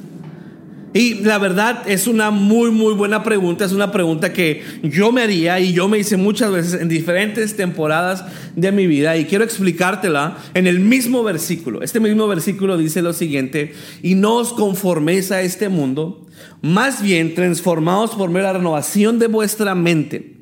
Y 0.93 1.15
la 1.15 1.39
verdad 1.39 1.81
es 1.87 2.05
una 2.05 2.29
muy, 2.29 2.69
muy 2.69 2.93
buena 2.93 3.23
pregunta. 3.23 3.65
Es 3.65 3.71
una 3.71 3.91
pregunta 3.91 4.31
que 4.31 4.63
yo 4.83 5.11
me 5.11 5.23
haría 5.23 5.59
y 5.59 5.73
yo 5.73 5.87
me 5.87 5.97
hice 5.97 6.17
muchas 6.17 6.51
veces 6.51 6.79
en 6.79 6.87
diferentes 6.87 7.55
temporadas 7.55 8.23
de 8.55 8.71
mi 8.71 8.85
vida. 8.85 9.17
Y 9.17 9.25
quiero 9.25 9.43
explicártela 9.43 10.37
en 10.53 10.67
el 10.67 10.79
mismo 10.79 11.23
versículo. 11.23 11.81
Este 11.81 11.99
mismo 11.99 12.27
versículo 12.27 12.77
dice 12.77 13.01
lo 13.01 13.13
siguiente, 13.13 13.73
y 14.03 14.13
no 14.13 14.35
os 14.35 14.53
conforméis 14.53 15.31
a 15.31 15.41
este 15.41 15.67
mundo, 15.67 16.27
más 16.61 17.01
bien 17.01 17.33
transformaos 17.33 18.11
por 18.11 18.31
la 18.31 18.53
renovación 18.53 19.17
de 19.17 19.27
vuestra 19.27 19.73
mente. 19.73 20.33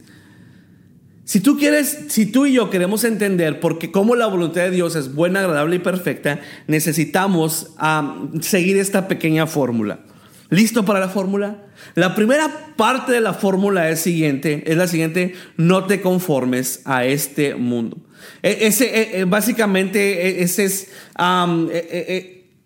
Si 1.24 1.40
tú 1.40 1.58
quieres, 1.58 2.08
si 2.10 2.26
tú 2.26 2.46
y 2.46 2.54
yo 2.54 2.70
queremos 2.70 3.06
entender 3.06 3.62
porque 3.62 3.90
cómo 3.90 4.16
la 4.16 4.28
voluntad 4.28 4.64
de 4.64 4.72
Dios 4.72 4.98
es 4.98 5.14
buena, 5.16 5.40
agradable 5.40 5.78
y 5.78 5.80
perfecta, 5.80 6.42
necesitamos 6.68 7.72
ah, 7.78 8.26
seguir 8.42 8.76
esta 8.76 9.08
pequeña 9.08 9.48
fórmula. 9.48 10.00
¿Listo 10.52 10.84
para 10.84 11.00
la 11.00 11.08
fórmula? 11.08 11.64
La 11.96 12.14
primera 12.14 12.76
parte 12.76 13.14
de 13.14 13.22
la 13.22 13.34
fórmula 13.34 13.90
es, 13.90 14.02
siguiente, 14.02 14.64
es 14.68 14.76
la 14.76 14.86
siguiente, 14.86 15.34
no 15.56 15.86
te 15.86 16.02
conformes 16.02 16.82
a 16.84 17.06
este 17.06 17.56
mundo. 17.56 17.98
E, 18.44 18.68
ese, 18.68 18.86
e, 18.86 19.22
e, 19.22 19.24
básicamente, 19.24 20.44
ese 20.44 20.66
es 20.66 20.92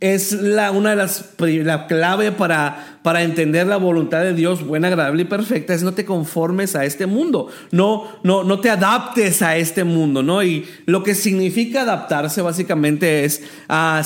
es 0.02 0.34
la, 0.34 0.72
una 0.72 0.90
de 0.90 0.96
las 0.98 1.34
la 1.40 1.88
clave 1.88 2.34
para, 2.34 3.00
para 3.02 3.24
entender 3.24 3.66
la 3.66 3.78
voluntad 3.78 4.22
de 4.22 4.34
Dios 4.34 4.66
buena, 4.66 4.90
agradable 4.90 5.22
y 5.22 5.26
perfecta 5.26 5.74
es 5.74 5.84
no 5.84 5.94
te 5.94 6.04
conformes 6.04 6.76
a 6.76 6.84
este 6.84 7.06
mundo, 7.06 7.48
no, 7.72 8.04
no, 8.24 8.44
no 8.44 8.60
te 8.60 8.70
adaptes 8.70 9.42
a 9.42 9.56
este 9.56 9.86
mundo, 9.86 10.22
¿no? 10.22 10.44
Y 10.44 10.66
lo 10.86 11.02
que 11.02 11.16
significa 11.16 11.82
adaptarse 11.82 12.42
básicamente 12.42 13.24
es 13.24 13.44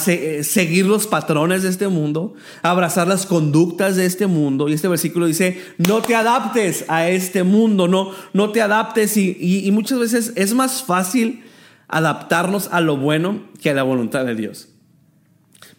eh, 0.07 0.43
seguir 0.43 0.85
los 0.85 1.07
patrones 1.07 1.63
de 1.63 1.69
este 1.69 1.87
mundo, 1.87 2.35
abrazar 2.61 3.07
las 3.07 3.25
conductas 3.25 3.95
de 3.95 4.05
este 4.05 4.27
mundo. 4.27 4.69
Y 4.69 4.73
este 4.73 4.87
versículo 4.87 5.25
dice, 5.25 5.59
no 5.79 6.01
te 6.01 6.15
adaptes 6.15 6.85
a 6.87 7.09
este 7.09 7.41
mundo, 7.41 7.87
no, 7.87 8.11
no 8.33 8.51
te 8.51 8.61
adaptes 8.61 9.17
y, 9.17 9.35
y 9.39 9.71
muchas 9.71 9.99
veces 9.99 10.33
es 10.35 10.53
más 10.53 10.83
fácil 10.83 11.43
adaptarnos 11.87 12.69
a 12.71 12.79
lo 12.79 12.95
bueno 12.95 13.41
que 13.59 13.71
a 13.71 13.73
la 13.73 13.83
voluntad 13.83 14.23
de 14.23 14.35
Dios. 14.35 14.68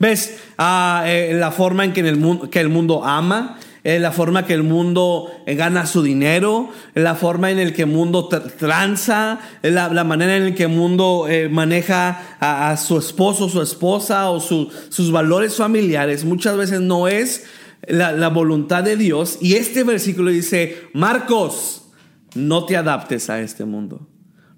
¿Ves 0.00 0.38
ah, 0.56 1.04
eh, 1.06 1.34
la 1.34 1.52
forma 1.52 1.84
en 1.84 1.92
que, 1.92 2.00
el 2.00 2.16
mundo, 2.16 2.48
que 2.48 2.58
el 2.58 2.70
mundo 2.70 3.04
ama? 3.04 3.58
Eh, 3.84 3.98
la 3.98 4.12
forma 4.12 4.46
que 4.46 4.54
el 4.54 4.62
mundo 4.62 5.30
eh, 5.46 5.54
gana 5.54 5.86
su 5.86 6.02
dinero, 6.02 6.70
la 6.94 7.14
forma 7.14 7.50
en 7.50 7.58
el 7.58 7.74
que 7.74 7.82
el 7.82 7.88
mundo 7.88 8.28
tranza, 8.28 9.40
la, 9.62 10.04
manera 10.04 10.36
en 10.38 10.50
la 10.50 10.54
que 10.54 10.64
el 10.64 10.70
mundo 10.70 11.26
maneja 11.50 12.38
a, 12.40 12.76
su 12.78 12.98
esposo, 12.98 13.50
su 13.50 13.60
esposa 13.60 14.30
o 14.30 14.40
sus 14.40 15.12
valores 15.12 15.56
familiares. 15.56 16.24
Muchas 16.24 16.56
veces 16.56 16.80
no 16.80 17.06
es 17.06 17.44
la, 17.86 18.12
la 18.12 18.28
voluntad 18.28 18.82
de 18.82 18.96
Dios. 18.96 19.36
Y 19.42 19.54
este 19.54 19.84
versículo 19.84 20.30
dice, 20.30 20.88
Marcos, 20.94 21.90
no 22.34 22.64
te 22.64 22.78
adaptes 22.78 23.28
a 23.28 23.40
este 23.40 23.66
mundo. 23.66 24.08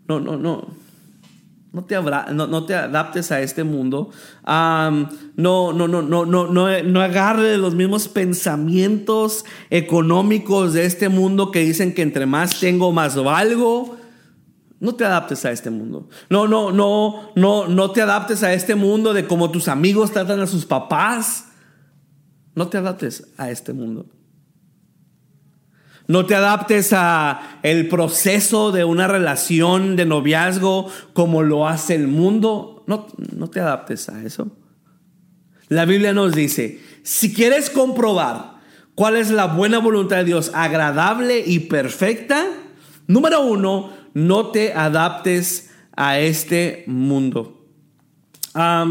No, 0.07 0.21
no, 0.21 0.37
no. 0.37 0.82
No 1.73 1.85
te, 1.85 1.97
no, 1.99 2.67
te, 2.67 2.75
adaptes 2.75 3.33
a 3.33 3.41
este 3.41 3.64
mundo. 3.64 4.11
no, 4.47 5.09
no, 5.37 5.73
no, 5.73 5.88
no, 5.88 6.02
no, 6.02 6.47
no, 6.47 6.83
no 6.83 7.00
agarre 7.00 7.57
los 7.57 7.75
mismos 7.75 8.09
pensamientos 8.09 9.47
económicos 9.71 10.75
de 10.75 10.85
este 10.85 11.09
mundo 11.09 11.50
que 11.50 11.61
dicen 11.61 11.95
que 11.95 12.02
entre 12.02 12.26
más 12.26 12.61
tengo, 12.61 12.93
más 12.93 13.17
valgo. 13.17 13.97
No 14.81 14.95
te 14.97 15.07
adaptes 15.07 15.45
a 15.47 15.50
este 15.52 15.71
mundo. 15.71 16.09
No, 16.29 16.47
no, 16.47 16.73
no, 16.73 17.31
no, 17.37 17.69
no 17.69 17.91
te 17.93 18.02
adaptes 18.02 18.43
a 18.43 18.52
este 18.52 18.75
mundo 18.75 19.14
de 19.14 19.26
cómo 19.26 19.50
tus 19.50 19.69
amigos 19.69 20.12
tratan 20.12 20.41
a 20.41 20.47
sus 20.47 20.67
papás. 20.67 21.52
No 22.55 22.69
te 22.69 22.76
adaptes 22.76 23.33
a 23.38 23.50
este 23.50 23.73
mundo. 23.73 24.07
No 26.09 26.27
te 26.27 26.35
adaptes 26.35 26.93
a 26.93 27.59
el 27.63 27.89
proceso 27.89 28.73
de 28.73 28.85
una 28.85 29.07
relación 29.07 29.97
de 29.97 30.05
noviazgo 30.05 30.89
como 31.13 31.43
lo 31.43 31.69
hace 31.69 31.95
el 31.95 32.09
mundo. 32.09 32.85
No, 32.87 33.07
no 33.35 33.49
te 33.49 33.61
adaptes 33.61 34.09
a 34.09 34.23
eso. 34.23 34.51
La 35.69 35.85
Biblia 35.85 36.13
nos 36.13 36.35
dice, 36.35 36.81
si 37.03 37.33
quieres 37.33 37.71
comprobar 37.71 38.57
cuál 38.95 39.17
es 39.17 39.31
la 39.31 39.47
buena 39.47 39.79
voluntad 39.79 40.19
de 40.19 40.25
Dios, 40.25 40.51
agradable 40.55 41.43
y 41.47 41.61
perfecta, 41.61 42.47
número 43.07 43.41
uno, 43.41 43.91
no 44.13 44.49
te 44.49 44.73
adaptes 44.75 45.71
a 45.97 46.19
este 46.19 46.85
mundo. 46.87 47.65
a 48.55 48.85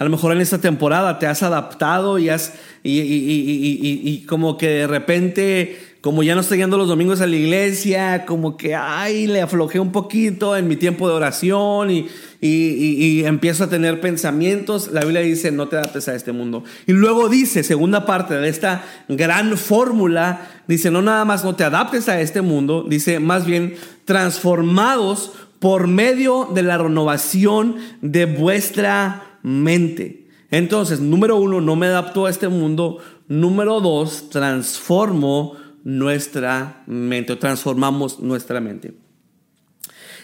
lo 0.00 0.10
mejor 0.10 0.32
en 0.32 0.40
esta 0.40 0.58
temporada 0.58 1.18
te 1.18 1.26
has 1.26 1.42
adaptado 1.42 2.18
y, 2.18 2.28
has, 2.28 2.54
y, 2.82 3.00
y 3.00 4.26
como 4.26 4.58
que 4.58 4.68
de 4.68 4.86
repente 4.86 5.95
como 6.06 6.22
ya 6.22 6.36
no 6.36 6.40
estoy 6.40 6.58
yendo 6.58 6.78
los 6.78 6.86
domingos 6.86 7.20
a 7.20 7.26
la 7.26 7.34
iglesia, 7.34 8.26
como 8.26 8.56
que, 8.56 8.76
ay, 8.76 9.26
le 9.26 9.40
aflojé 9.40 9.80
un 9.80 9.90
poquito 9.90 10.56
en 10.56 10.68
mi 10.68 10.76
tiempo 10.76 11.08
de 11.08 11.14
oración 11.14 11.90
y, 11.90 12.06
y, 12.40 13.24
empiezo 13.24 13.64
a 13.64 13.68
tener 13.68 14.00
pensamientos, 14.00 14.92
la 14.92 15.00
Biblia 15.00 15.22
dice, 15.22 15.50
no 15.50 15.66
te 15.66 15.74
adaptes 15.74 16.06
a 16.06 16.14
este 16.14 16.30
mundo. 16.30 16.62
Y 16.86 16.92
luego 16.92 17.28
dice, 17.28 17.64
segunda 17.64 18.06
parte 18.06 18.34
de 18.34 18.48
esta 18.48 18.84
gran 19.08 19.58
fórmula, 19.58 20.48
dice, 20.68 20.92
no 20.92 21.02
nada 21.02 21.24
más 21.24 21.42
no 21.42 21.56
te 21.56 21.64
adaptes 21.64 22.08
a 22.08 22.20
este 22.20 22.40
mundo, 22.40 22.86
dice, 22.88 23.18
más 23.18 23.44
bien 23.44 23.74
transformados 24.04 25.32
por 25.58 25.88
medio 25.88 26.48
de 26.54 26.62
la 26.62 26.78
renovación 26.78 27.78
de 28.00 28.26
vuestra 28.26 29.40
mente. 29.42 30.28
Entonces, 30.52 31.00
número 31.00 31.34
uno, 31.34 31.60
no 31.60 31.74
me 31.74 31.88
adapto 31.88 32.26
a 32.26 32.30
este 32.30 32.46
mundo. 32.46 32.98
Número 33.26 33.80
dos, 33.80 34.30
transformo 34.30 35.65
nuestra 35.86 36.82
mente 36.88 37.32
o 37.32 37.38
transformamos 37.38 38.18
nuestra 38.18 38.60
mente. 38.60 38.94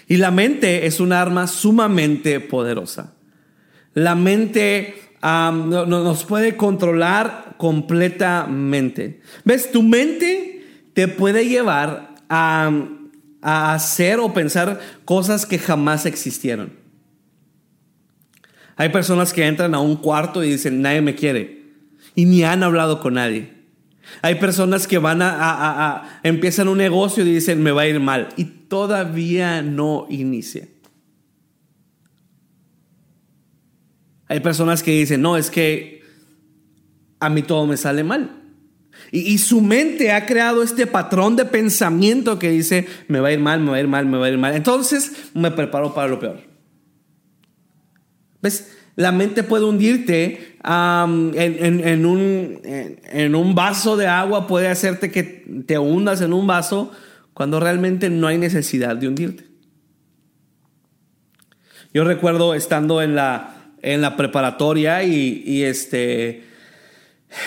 Y 0.09 0.17
la 0.17 0.33
mente 0.33 0.87
es 0.87 0.99
un 0.99 1.13
arma 1.13 1.47
sumamente 1.47 2.41
poderosa. 2.41 3.15
La 3.95 4.17
mente 4.17 4.97
nos 5.23 6.25
puede 6.25 6.57
controlar 6.57 7.55
completamente. 7.59 9.21
¿Ves? 9.45 9.71
Tu 9.71 9.85
mente 9.85 10.67
te 10.95 11.07
puede 11.07 11.47
llevar 11.47 12.17
a, 12.29 12.73
a 13.41 13.75
hacer 13.75 14.19
o 14.19 14.35
pensar 14.35 14.81
cosas 15.05 15.47
que 15.47 15.61
jamás 15.61 16.07
existieron. 16.07 16.73
Hay 18.75 18.89
personas 18.89 19.33
que 19.33 19.47
entran 19.47 19.77
a 19.77 19.81
un 19.81 19.95
cuarto 19.95 20.43
y 20.43 20.51
dicen, 20.51 20.83
nadie 20.83 21.03
me 21.03 21.15
quiere. 21.15 21.63
Y 22.17 22.25
ni 22.25 22.43
han 22.43 22.65
hablado 22.65 22.99
con 22.99 23.15
nadie. 23.15 23.52
Hay 24.21 24.37
personas 24.37 24.87
que 24.87 24.99
van 24.99 25.21
a, 25.23 26.21
empiezan 26.23 26.69
un 26.69 26.79
negocio 26.79 27.25
y 27.25 27.33
dicen, 27.33 27.63
me 27.63 27.73
va 27.73 27.83
a 27.83 27.87
ir 27.87 28.01
mal. 28.01 28.29
Y 28.37 28.45
todavía 28.45 29.63
no 29.63 30.07
inicia. 30.11 30.69
Hay 34.29 34.41
personas 34.41 34.83
que 34.83 34.93
dicen, 34.93 35.23
no, 35.23 35.37
es 35.37 35.51
que 35.51 36.03
a 37.21 37.29
mí 37.29 37.43
todo 37.43 37.67
me 37.67 37.77
sale 37.77 38.05
mal. 38.05 38.39
Y, 39.11 39.21
y, 39.21 39.39
su 39.39 39.61
mente 39.61 40.13
ha 40.13 40.27
creado 40.27 40.63
este 40.63 40.87
patrón 40.87 41.37
de 41.37 41.45
pensamiento 41.45 42.39
que 42.39 42.51
dice, 42.51 42.87
me 43.09 43.21
va 43.21 43.29
a 43.29 43.33
ir 43.33 43.41
mal, 43.41 43.61
me 43.61 43.71
va 43.71 43.77
a 43.77 43.81
ir 43.81 43.89
mal, 43.89 44.07
me 44.07 44.19
va 44.19 44.27
a 44.27 44.31
ir 44.31 44.39
mal. 44.39 44.55
Entonces 44.55 45.13
me 45.35 45.51
preparo 45.51 45.95
para 45.95 46.09
lo 46.09 46.19
peor. 46.19 46.41
¿Ves? 48.41 48.71
La 48.95 49.11
mente 49.11 49.43
puede 49.43 49.65
hundirte 49.65 50.57
en, 50.65 52.07
un, 52.07 53.55
vaso 53.55 53.97
de 53.97 54.07
agua, 54.07 54.47
puede 54.47 54.69
hacerte 54.69 55.11
que 55.11 55.23
te 55.67 55.79
hundas 55.79 56.21
en 56.21 56.35
un 56.35 56.47
vaso 56.47 56.93
cuando 57.33 57.59
realmente 57.59 58.11
no 58.11 58.27
hay 58.27 58.37
necesidad 58.37 58.97
de 58.97 59.09
hundirte. 59.09 59.45
Yo 61.95 62.05
recuerdo 62.05 62.55
estando 62.55 63.01
en 63.01 63.15
la, 63.15 63.57
preparatoria 64.17 65.03
y, 65.03 65.63
este, 65.63 66.45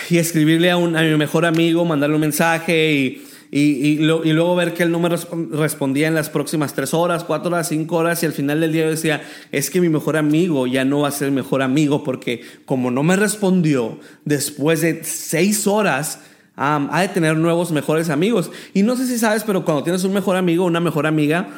escribirle 0.10 0.72
a, 0.72 0.76
a 0.76 0.80
mi 0.80 1.16
mejor 1.16 1.46
amigo, 1.46 1.86
mandarle 1.86 2.16
un 2.16 2.22
mensaje 2.22 2.94
y 2.94 3.24
y, 3.52 3.98
luego 3.98 4.56
ver 4.56 4.74
que 4.74 4.84
él 4.84 4.92
no 4.92 5.00
me 5.00 5.10
respondía 5.10 6.08
en 6.08 6.16
las 6.16 6.30
próximas 6.30 6.74
tres 6.74 6.94
horas, 6.94 7.24
cuatro 7.24 7.52
horas, 7.52 7.70
cinco 7.70 7.98
horas 7.98 8.22
y 8.24 8.26
al 8.26 8.34
final 8.34 8.60
del 8.60 8.72
día 8.72 8.84
yo 8.84 8.90
decía, 8.90 9.24
es 9.52 9.70
que 9.70 9.82
mi 9.82 9.90
mejor 9.90 10.18
amigo 10.18 10.68
ya 10.68 10.84
no 10.84 11.02
va 11.02 11.10
a 11.10 11.12
ser 11.12 11.32
mejor 11.32 11.62
amigo 11.62 12.04
porque 12.04 12.42
como 12.66 12.92
no 12.92 13.04
me 13.04 13.16
respondió 13.16 14.00
después 14.26 14.82
de 14.82 15.04
seis 15.04 15.68
horas, 15.68 16.20
ha 16.56 17.02
de 17.02 17.08
tener 17.10 17.38
nuevos 17.38 17.72
mejores 17.72 18.10
amigos. 18.10 18.52
Y 18.74 18.84
no 18.84 18.96
sé 18.96 19.06
si 19.08 19.18
sabes, 19.18 19.44
pero 19.44 19.66
cuando 19.66 19.84
tienes 19.84 20.04
un 20.04 20.14
mejor 20.14 20.38
amigo 20.38 20.66
una 20.66 20.80
mejor 20.80 21.06
amiga, 21.06 21.50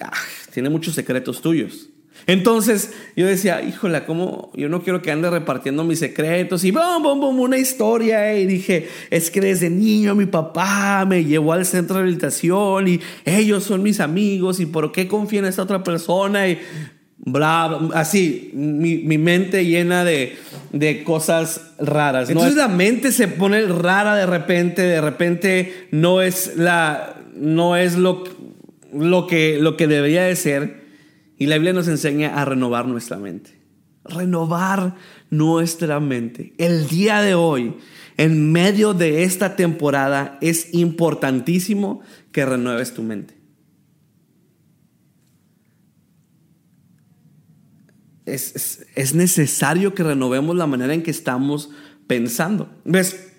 ah, 0.00 0.12
tiene 0.52 0.68
muchos 0.68 0.94
secretos 0.94 1.40
tuyos. 1.40 1.88
Entonces 2.26 2.92
yo 3.16 3.26
decía, 3.26 3.62
híjola, 3.62 4.06
¿cómo? 4.06 4.50
Yo 4.54 4.68
no 4.68 4.82
quiero 4.82 5.02
que 5.02 5.10
ande 5.10 5.30
repartiendo 5.30 5.84
mis 5.84 5.98
secretos 5.98 6.64
y 6.64 6.70
bum, 6.70 7.02
bum, 7.02 7.40
una 7.40 7.58
historia. 7.58 8.36
Y 8.36 8.46
dije, 8.46 8.88
es 9.10 9.30
que 9.30 9.40
desde 9.40 9.70
niño 9.70 10.14
mi 10.14 10.26
papá 10.26 11.04
me 11.06 11.24
llevó 11.24 11.52
al 11.52 11.66
centro 11.66 11.96
de 11.96 12.02
rehabilitación 12.02 12.88
y 12.88 13.00
ellos 13.24 13.64
son 13.64 13.82
mis 13.82 14.00
amigos 14.00 14.60
y 14.60 14.66
por 14.66 14.92
qué 14.92 15.08
confío 15.08 15.40
en 15.40 15.46
esta 15.46 15.62
otra 15.62 15.82
persona 15.82 16.48
y 16.48 16.58
bla, 17.24 17.78
así, 17.94 18.50
mi, 18.54 18.98
mi, 18.98 19.18
mente 19.18 19.64
llena 19.64 20.04
de, 20.04 20.36
de 20.72 21.04
cosas 21.04 21.72
raras. 21.78 22.28
Entonces 22.28 22.56
la 22.56 22.68
mente 22.68 23.12
se 23.12 23.28
pone 23.28 23.62
rara 23.66 24.16
de 24.16 24.26
repente, 24.26 24.82
de 24.82 25.00
repente 25.00 25.86
no 25.90 26.20
es, 26.20 26.56
la, 26.56 27.16
no 27.34 27.76
es 27.76 27.96
lo, 27.96 28.24
lo, 28.92 29.26
que, 29.26 29.58
lo 29.60 29.76
que 29.76 29.86
debería 29.86 30.24
de 30.24 30.36
ser. 30.36 30.81
Y 31.42 31.46
la 31.46 31.56
Biblia 31.56 31.72
nos 31.72 31.88
enseña 31.88 32.40
a 32.40 32.44
renovar 32.44 32.86
nuestra 32.86 33.16
mente. 33.16 33.50
Renovar 34.04 34.94
nuestra 35.28 35.98
mente. 35.98 36.54
El 36.56 36.86
día 36.86 37.20
de 37.20 37.34
hoy, 37.34 37.74
en 38.16 38.52
medio 38.52 38.94
de 38.94 39.24
esta 39.24 39.56
temporada, 39.56 40.38
es 40.40 40.72
importantísimo 40.72 42.00
que 42.30 42.46
renueves 42.46 42.94
tu 42.94 43.02
mente. 43.02 43.34
Es, 48.24 48.86
es, 48.94 49.14
necesario 49.16 49.94
que 49.94 50.04
renovemos 50.04 50.54
la 50.54 50.68
manera 50.68 50.94
en 50.94 51.02
que 51.02 51.10
estamos 51.10 51.70
pensando. 52.06 52.70
¿Ves? 52.84 53.32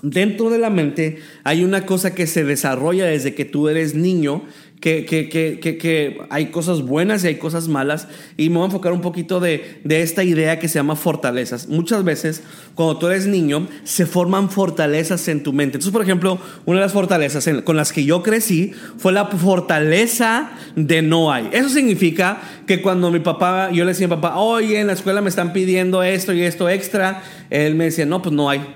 Dentro 0.00 0.48
de 0.48 0.58
la 0.58 0.70
mente 0.70 1.18
hay 1.42 1.64
una 1.64 1.86
cosa 1.86 2.14
que 2.14 2.28
se 2.28 2.44
desarrolla 2.44 3.06
desde 3.06 3.34
que 3.34 3.44
tú 3.44 3.68
eres 3.68 3.96
niño 3.96 4.44
que, 4.82 5.04
que, 5.04 5.28
que, 5.28 5.78
que, 5.78 6.20
hay 6.28 6.46
cosas 6.46 6.82
buenas 6.82 7.22
y 7.22 7.28
hay 7.28 7.36
cosas 7.36 7.68
malas. 7.68 8.08
Y 8.36 8.48
me 8.48 8.56
voy 8.56 8.64
a 8.64 8.66
enfocar 8.66 8.92
un 8.92 9.00
poquito 9.00 9.38
de, 9.38 9.80
de, 9.84 10.02
esta 10.02 10.24
idea 10.24 10.58
que 10.58 10.66
se 10.66 10.80
llama 10.80 10.96
fortalezas. 10.96 11.68
Muchas 11.68 12.02
veces, 12.02 12.42
cuando 12.74 12.98
tú 12.98 13.06
eres 13.06 13.28
niño, 13.28 13.68
se 13.84 14.06
forman 14.06 14.50
fortalezas 14.50 15.28
en 15.28 15.44
tu 15.44 15.52
mente. 15.52 15.76
Entonces, 15.76 15.92
por 15.92 16.02
ejemplo, 16.02 16.40
una 16.66 16.80
de 16.80 16.86
las 16.86 16.92
fortalezas 16.92 17.48
con 17.62 17.76
las 17.76 17.92
que 17.92 18.04
yo 18.04 18.24
crecí 18.24 18.72
fue 18.98 19.12
la 19.12 19.26
fortaleza 19.26 20.50
de 20.74 21.00
no 21.00 21.32
hay. 21.32 21.48
Eso 21.52 21.68
significa 21.68 22.42
que 22.66 22.82
cuando 22.82 23.12
mi 23.12 23.20
papá, 23.20 23.70
yo 23.70 23.84
le 23.84 23.92
decía 23.92 24.06
a 24.06 24.08
mi 24.08 24.16
papá, 24.16 24.36
oye, 24.38 24.80
en 24.80 24.88
la 24.88 24.94
escuela 24.94 25.20
me 25.20 25.28
están 25.28 25.52
pidiendo 25.52 26.02
esto 26.02 26.32
y 26.32 26.42
esto 26.42 26.68
extra, 26.68 27.22
él 27.50 27.76
me 27.76 27.84
decía, 27.84 28.04
no, 28.04 28.20
pues 28.20 28.34
no 28.34 28.50
hay. 28.50 28.66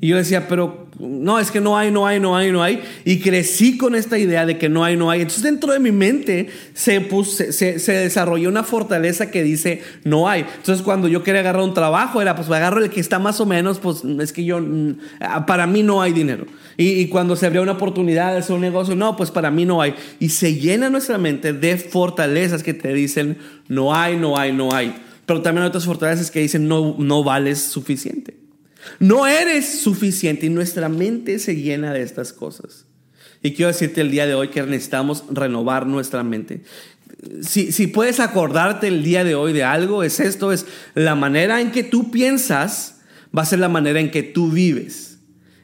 Y 0.00 0.08
yo 0.08 0.16
decía, 0.16 0.48
pero 0.48 0.79
no, 1.00 1.38
es 1.38 1.50
que 1.50 1.60
no 1.60 1.78
hay, 1.78 1.90
no 1.90 2.06
hay, 2.06 2.20
no 2.20 2.36
hay, 2.36 2.52
no 2.52 2.62
hay. 2.62 2.82
Y 3.04 3.20
crecí 3.20 3.78
con 3.78 3.94
esta 3.94 4.18
idea 4.18 4.44
de 4.44 4.58
que 4.58 4.68
no 4.68 4.84
hay, 4.84 4.96
no 4.96 5.10
hay. 5.10 5.22
Entonces 5.22 5.42
dentro 5.42 5.72
de 5.72 5.80
mi 5.80 5.92
mente 5.92 6.48
se, 6.74 7.08
se, 7.52 7.92
desarrolló 7.92 8.48
una 8.48 8.64
fortaleza 8.64 9.30
que 9.30 9.42
dice 9.42 9.82
no 10.04 10.28
hay. 10.28 10.44
Entonces 10.56 10.82
cuando 10.82 11.08
yo 11.08 11.22
quería 11.22 11.40
agarrar 11.40 11.62
un 11.62 11.72
trabajo 11.72 12.20
era 12.20 12.36
pues 12.36 12.50
agarro 12.50 12.84
el 12.84 12.90
que 12.90 13.00
está 13.00 13.18
más 13.18 13.40
o 13.40 13.46
menos, 13.46 13.78
pues 13.78 14.04
es 14.04 14.32
que 14.32 14.44
yo, 14.44 14.60
mm, 14.60 14.98
para 15.46 15.66
mí 15.66 15.82
no 15.82 16.02
hay 16.02 16.12
dinero. 16.12 16.46
Y, 16.76 17.08
cuando 17.08 17.36
se 17.36 17.46
abría 17.46 17.62
una 17.62 17.72
oportunidad 17.72 18.32
de 18.32 18.38
hacer 18.38 18.54
un 18.54 18.62
negocio, 18.62 18.96
no, 18.96 19.16
pues 19.16 19.30
para 19.30 19.50
mí 19.50 19.66
no 19.66 19.82
hay. 19.82 19.94
Y 20.18 20.30
se 20.30 20.54
llena 20.54 20.88
nuestra 20.88 21.18
mente 21.18 21.52
de 21.52 21.76
fortalezas 21.76 22.62
que 22.62 22.74
te 22.74 22.92
dicen 22.94 23.38
no 23.68 23.94
hay, 23.94 24.16
no 24.16 24.38
hay, 24.38 24.52
no 24.52 24.72
hay. 24.72 24.94
Pero 25.26 25.42
también 25.42 25.64
hay 25.64 25.68
otras 25.68 25.84
fortalezas 25.84 26.30
que 26.30 26.40
dicen 26.40 26.68
no, 26.68 26.96
no 26.98 27.22
vales 27.22 27.60
suficiente. 27.60 28.39
No 28.98 29.26
eres 29.26 29.80
suficiente 29.80 30.46
y 30.46 30.50
nuestra 30.50 30.88
mente 30.88 31.38
se 31.38 31.56
llena 31.56 31.92
de 31.92 32.02
estas 32.02 32.32
cosas. 32.32 32.86
Y 33.42 33.54
quiero 33.54 33.68
decirte 33.68 34.00
el 34.00 34.10
día 34.10 34.26
de 34.26 34.34
hoy 34.34 34.48
que 34.48 34.62
necesitamos 34.62 35.24
renovar 35.30 35.86
nuestra 35.86 36.22
mente. 36.22 36.62
Si, 37.42 37.72
si 37.72 37.86
puedes 37.86 38.20
acordarte 38.20 38.88
el 38.88 39.02
día 39.02 39.24
de 39.24 39.34
hoy 39.34 39.52
de 39.52 39.64
algo, 39.64 40.02
es 40.02 40.20
esto, 40.20 40.52
es 40.52 40.66
la 40.94 41.14
manera 41.14 41.60
en 41.60 41.70
que 41.70 41.82
tú 41.82 42.10
piensas 42.10 43.00
va 43.36 43.42
a 43.42 43.46
ser 43.46 43.58
la 43.58 43.68
manera 43.68 44.00
en 44.00 44.10
que 44.10 44.22
tú 44.22 44.50
vives. 44.50 45.18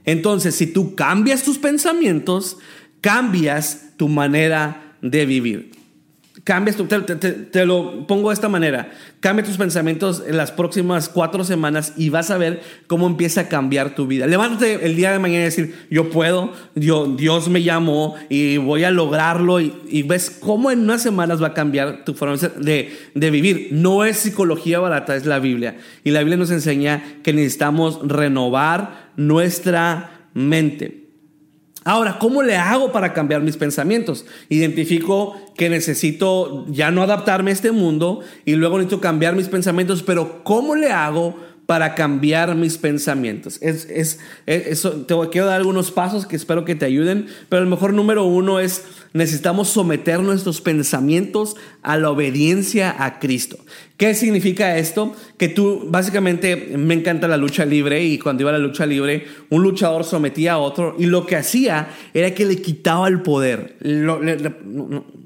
Entonces, 0.05 0.55
si 0.55 0.67
tú 0.67 0.95
cambias 0.95 1.43
tus 1.43 1.59
pensamientos, 1.59 2.59
cambias 3.01 3.93
tu 3.97 4.09
manera 4.09 4.97
de 5.03 5.27
vivir. 5.27 5.73
Cambias, 6.47 6.77
tu, 6.77 6.85
te, 6.85 7.01
te, 7.17 7.67
lo 7.67 8.07
pongo 8.07 8.29
de 8.29 8.35
esta 8.35 8.49
manera, 8.49 8.93
cambia 9.19 9.45
tus 9.45 9.57
pensamientos 9.57 10.23
en 10.25 10.37
las 10.37 10.53
próximas 10.53 11.09
cuatro 11.09 11.43
semanas 11.43 11.95
y 11.97 12.09
vas 12.09 12.31
a 12.31 12.39
ver 12.39 12.63
cómo 12.87 13.09
empieza 13.09 13.41
a 13.41 13.49
cambiar 13.49 13.97
tu 13.97 14.07
vida. 14.07 14.29
Levántate 14.29 14.87
el 14.87 14.95
día 14.95 15.11
de 15.11 15.19
mañana 15.19 15.41
y 15.41 15.47
decir, 15.47 15.75
yo 15.91 16.09
puedo, 16.09 16.53
Dios, 16.77 17.17
Dios 17.17 17.49
me 17.49 17.65
llamó 17.65 18.15
y 18.29 18.59
voy 18.59 18.85
a 18.85 18.93
lograrlo 18.93 19.59
y, 19.59 20.05
ves 20.05 20.31
cómo 20.31 20.71
en 20.71 20.83
unas 20.83 21.03
semanas 21.03 21.43
va 21.43 21.49
a 21.49 21.55
cambiar 21.55 22.05
tu 22.05 22.15
forma 22.15 22.37
de, 22.37 22.97
de 23.13 23.31
vivir. 23.33 23.71
No 23.73 24.05
es 24.05 24.19
psicología 24.19 24.79
barata, 24.79 25.17
es 25.17 25.27
la 25.27 25.41
Biblia. 25.41 25.79
Y 26.05 26.13
la 26.13 26.21
Biblia 26.21 26.37
nos 26.37 26.53
enseña 26.53 27.03
que 27.25 27.33
necesitamos 27.33 27.99
renovar 28.07 29.11
nuestra 29.17 30.29
mente. 30.33 31.06
Ahora, 31.87 32.19
¿cómo 32.19 32.43
le 32.43 32.57
hago 32.57 32.91
para 32.91 33.13
cambiar 33.13 33.43
mis 33.43 33.57
pensamientos? 33.57 34.27
Identifico 34.49 35.37
que 35.57 35.71
necesito 35.71 36.67
ya 36.69 36.91
no 36.91 37.01
adaptarme 37.01 37.53
a 37.53 37.55
este 37.55 37.71
mundo 37.71 38.23
y 38.45 38.57
luego 38.57 38.79
necesito 38.79 39.01
cambiar 39.01 39.37
mis 39.37 39.47
pensamientos, 39.47 40.03
pero 40.03 40.43
¿cómo 40.43 40.75
le 40.75 40.91
hago 40.91 41.37
para 41.67 41.97
cambiar 41.97 42.55
mis 42.55 42.79
pensamientos. 42.79 43.59
Es, 43.61 43.87
es, 43.91 44.21
eso, 44.47 44.93
te 44.93 45.15
quiero 45.31 45.49
dar 45.49 45.57
algunos 45.57 45.91
pasos 45.91 46.25
que 46.25 46.37
espero 46.37 46.65
que 46.65 46.77
te 46.77 46.87
ayuden, 46.87 47.27
pero 47.49 47.63
el 47.63 47.69
mejor 47.69 47.93
número 47.93 48.25
uno 48.25 48.61
es 48.61 48.85
necesitamos 49.13 49.69
someter 49.69 50.21
nuestros 50.21 50.61
pensamientos 50.61 51.57
a 51.83 51.97
la 51.97 52.11
obediencia 52.11 52.95
a 52.99 53.19
Cristo. 53.19 53.57
¿Qué 53.97 54.15
significa 54.15 54.77
esto? 54.77 55.17
Que 55.39 55.49
tú, 55.49 55.87
básicamente, 55.89 56.75
me 56.77 56.95
encanta 56.95 57.27
la 57.27 57.39
lucha 57.39 57.65
libre 57.65 58.05
y 58.05 58.19
cuando 58.19 58.43
iba 58.43 58.51
a 58.51 58.53
la 58.53 58.59
lucha 58.59 58.85
libre, 58.85 59.27
un 59.49 59.63
luchador 59.63 60.05
sometía 60.05 60.53
a 60.53 60.59
otro 60.59 60.95
y 60.99 61.07
lo 61.07 61.25
que 61.25 61.37
hacía 61.37 61.89
era 62.13 62.33
que 62.35 62.45
le 62.45 62.61
quitaba 62.61 63.09
el 63.09 63.23
poder. 63.23 63.77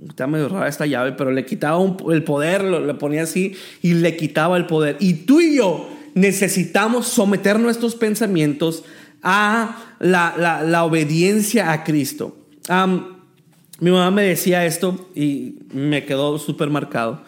está 0.09 0.27
medio 0.29 0.49
rara 0.49 0.69
esta 0.69 0.87
llave, 0.87 1.13
pero 1.13 1.33
le 1.33 1.45
quitaba 1.45 1.85
el 2.11 2.23
poder, 2.23 2.63
lo, 2.63 2.81
le 2.81 2.95
ponía 2.95 3.25
así 3.25 3.57
y 3.83 3.95
le 3.95 4.17
quitaba 4.17 4.57
el 4.57 4.67
poder. 4.67 4.97
Y 5.01 5.15
tú 5.15 5.41
y 5.41 5.57
yo 5.57 6.00
necesitamos 6.15 7.09
someter 7.09 7.59
nuestros 7.59 7.95
pensamientos 7.95 8.85
a 9.23 9.97
la, 9.99 10.85
obediencia 10.85 11.73
a 11.73 11.85
Cristo. 11.85 12.37
mi 12.69 13.91
mamá 13.91 14.11
me 14.11 14.23
decía 14.23 14.67
esto 14.67 15.11
y 15.15 15.61
me 15.73 16.05
quedó 16.05 16.39
súper 16.39 16.71
marcado. 16.71 17.23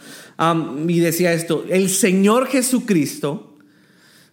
y 0.88 1.00
decía 1.00 1.32
esto, 1.32 1.64
el 1.68 1.88
Señor 1.88 2.46
Jesucristo 2.46 3.56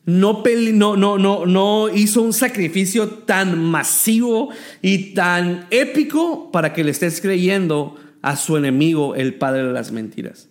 no, 0.06 0.44
no, 0.74 0.98
no, 0.98 1.18
no, 1.18 1.46
no 1.46 1.90
hizo 1.94 2.22
un 2.22 2.34
sacrificio 2.34 3.10
tan 3.10 3.64
masivo 3.64 4.50
y 4.82 5.14
tan 5.14 5.68
épico 5.70 6.52
para 6.52 6.74
que 6.74 6.84
le 6.84 6.92
estés 6.92 7.22
creyendo 7.22 7.96
a 8.22 8.36
su 8.36 8.58
enemigo, 8.58 9.16
el 9.16 9.36
Padre 9.36 9.66
de 9.66 9.74
las 9.74 9.92
Mentiras. 9.92 10.50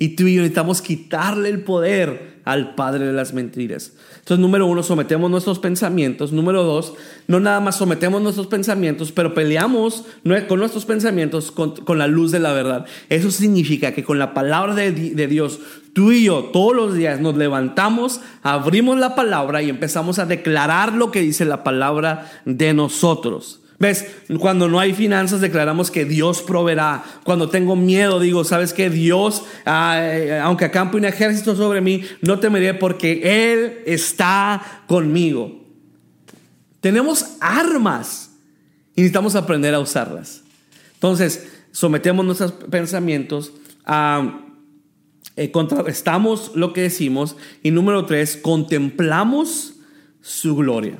Y 0.00 0.16
tú 0.16 0.26
y 0.26 0.34
yo 0.34 0.40
necesitamos 0.40 0.80
quitarle 0.80 1.50
el 1.50 1.60
poder 1.60 2.40
al 2.44 2.74
padre 2.74 3.06
de 3.06 3.12
las 3.12 3.34
mentiras. 3.34 3.92
Entonces, 4.14 4.38
número 4.38 4.66
uno, 4.66 4.82
sometemos 4.82 5.30
nuestros 5.30 5.58
pensamientos. 5.58 6.32
Número 6.32 6.64
dos, 6.64 6.94
no 7.28 7.38
nada 7.38 7.60
más 7.60 7.76
sometemos 7.76 8.22
nuestros 8.22 8.46
pensamientos, 8.46 9.12
pero 9.12 9.34
peleamos 9.34 10.06
con 10.48 10.58
nuestros 10.58 10.86
pensamientos 10.86 11.52
con, 11.52 11.98
la 11.98 12.06
luz 12.06 12.32
de 12.32 12.38
la 12.38 12.54
verdad. 12.54 12.86
Eso 13.10 13.30
significa 13.30 13.92
que 13.92 14.02
con 14.02 14.18
la 14.18 14.32
palabra 14.32 14.74
de, 14.74 14.90
de 14.90 15.26
Dios, 15.26 15.60
tú 15.92 16.12
y 16.12 16.24
yo 16.24 16.44
todos 16.44 16.74
los 16.74 16.94
días 16.94 17.20
nos 17.20 17.36
levantamos, 17.36 18.22
abrimos 18.42 18.98
la 18.98 19.14
palabra 19.14 19.62
y 19.62 19.68
empezamos 19.68 20.18
a 20.18 20.24
declarar 20.24 20.94
lo 20.94 21.10
que 21.10 21.20
dice 21.20 21.44
la 21.44 21.62
palabra 21.62 22.32
de 22.46 22.72
nosotros. 22.72 23.60
¿Ves? 23.80 24.04
Cuando 24.38 24.68
no 24.68 24.78
hay 24.78 24.92
finanzas 24.92 25.40
declaramos 25.40 25.90
que 25.90 26.04
Dios 26.04 26.42
proveerá. 26.42 27.02
Cuando 27.24 27.48
tengo 27.48 27.76
miedo 27.76 28.20
digo, 28.20 28.44
¿sabes 28.44 28.74
qué? 28.74 28.90
Dios, 28.90 29.42
eh, 29.64 30.38
aunque 30.42 30.66
acampe 30.66 30.98
un 30.98 31.06
ejército 31.06 31.56
sobre 31.56 31.80
mí, 31.80 32.04
no 32.20 32.38
temeré 32.38 32.74
porque 32.74 33.52
Él 33.52 33.78
está 33.86 34.84
conmigo. 34.86 35.64
Tenemos 36.82 37.38
armas 37.40 38.32
y 38.94 39.00
necesitamos 39.00 39.34
aprender 39.34 39.74
a 39.74 39.80
usarlas. 39.80 40.42
Entonces, 40.92 41.48
sometemos 41.72 42.24
nuestros 42.24 42.52
pensamientos 42.52 43.52
a... 43.86 44.44
Eh, 45.36 45.50
contrarrestamos 45.52 46.52
lo 46.54 46.74
que 46.74 46.82
decimos 46.82 47.36
y 47.62 47.70
número 47.70 48.04
tres, 48.04 48.36
contemplamos 48.36 49.76
su 50.20 50.54
gloria. 50.54 50.98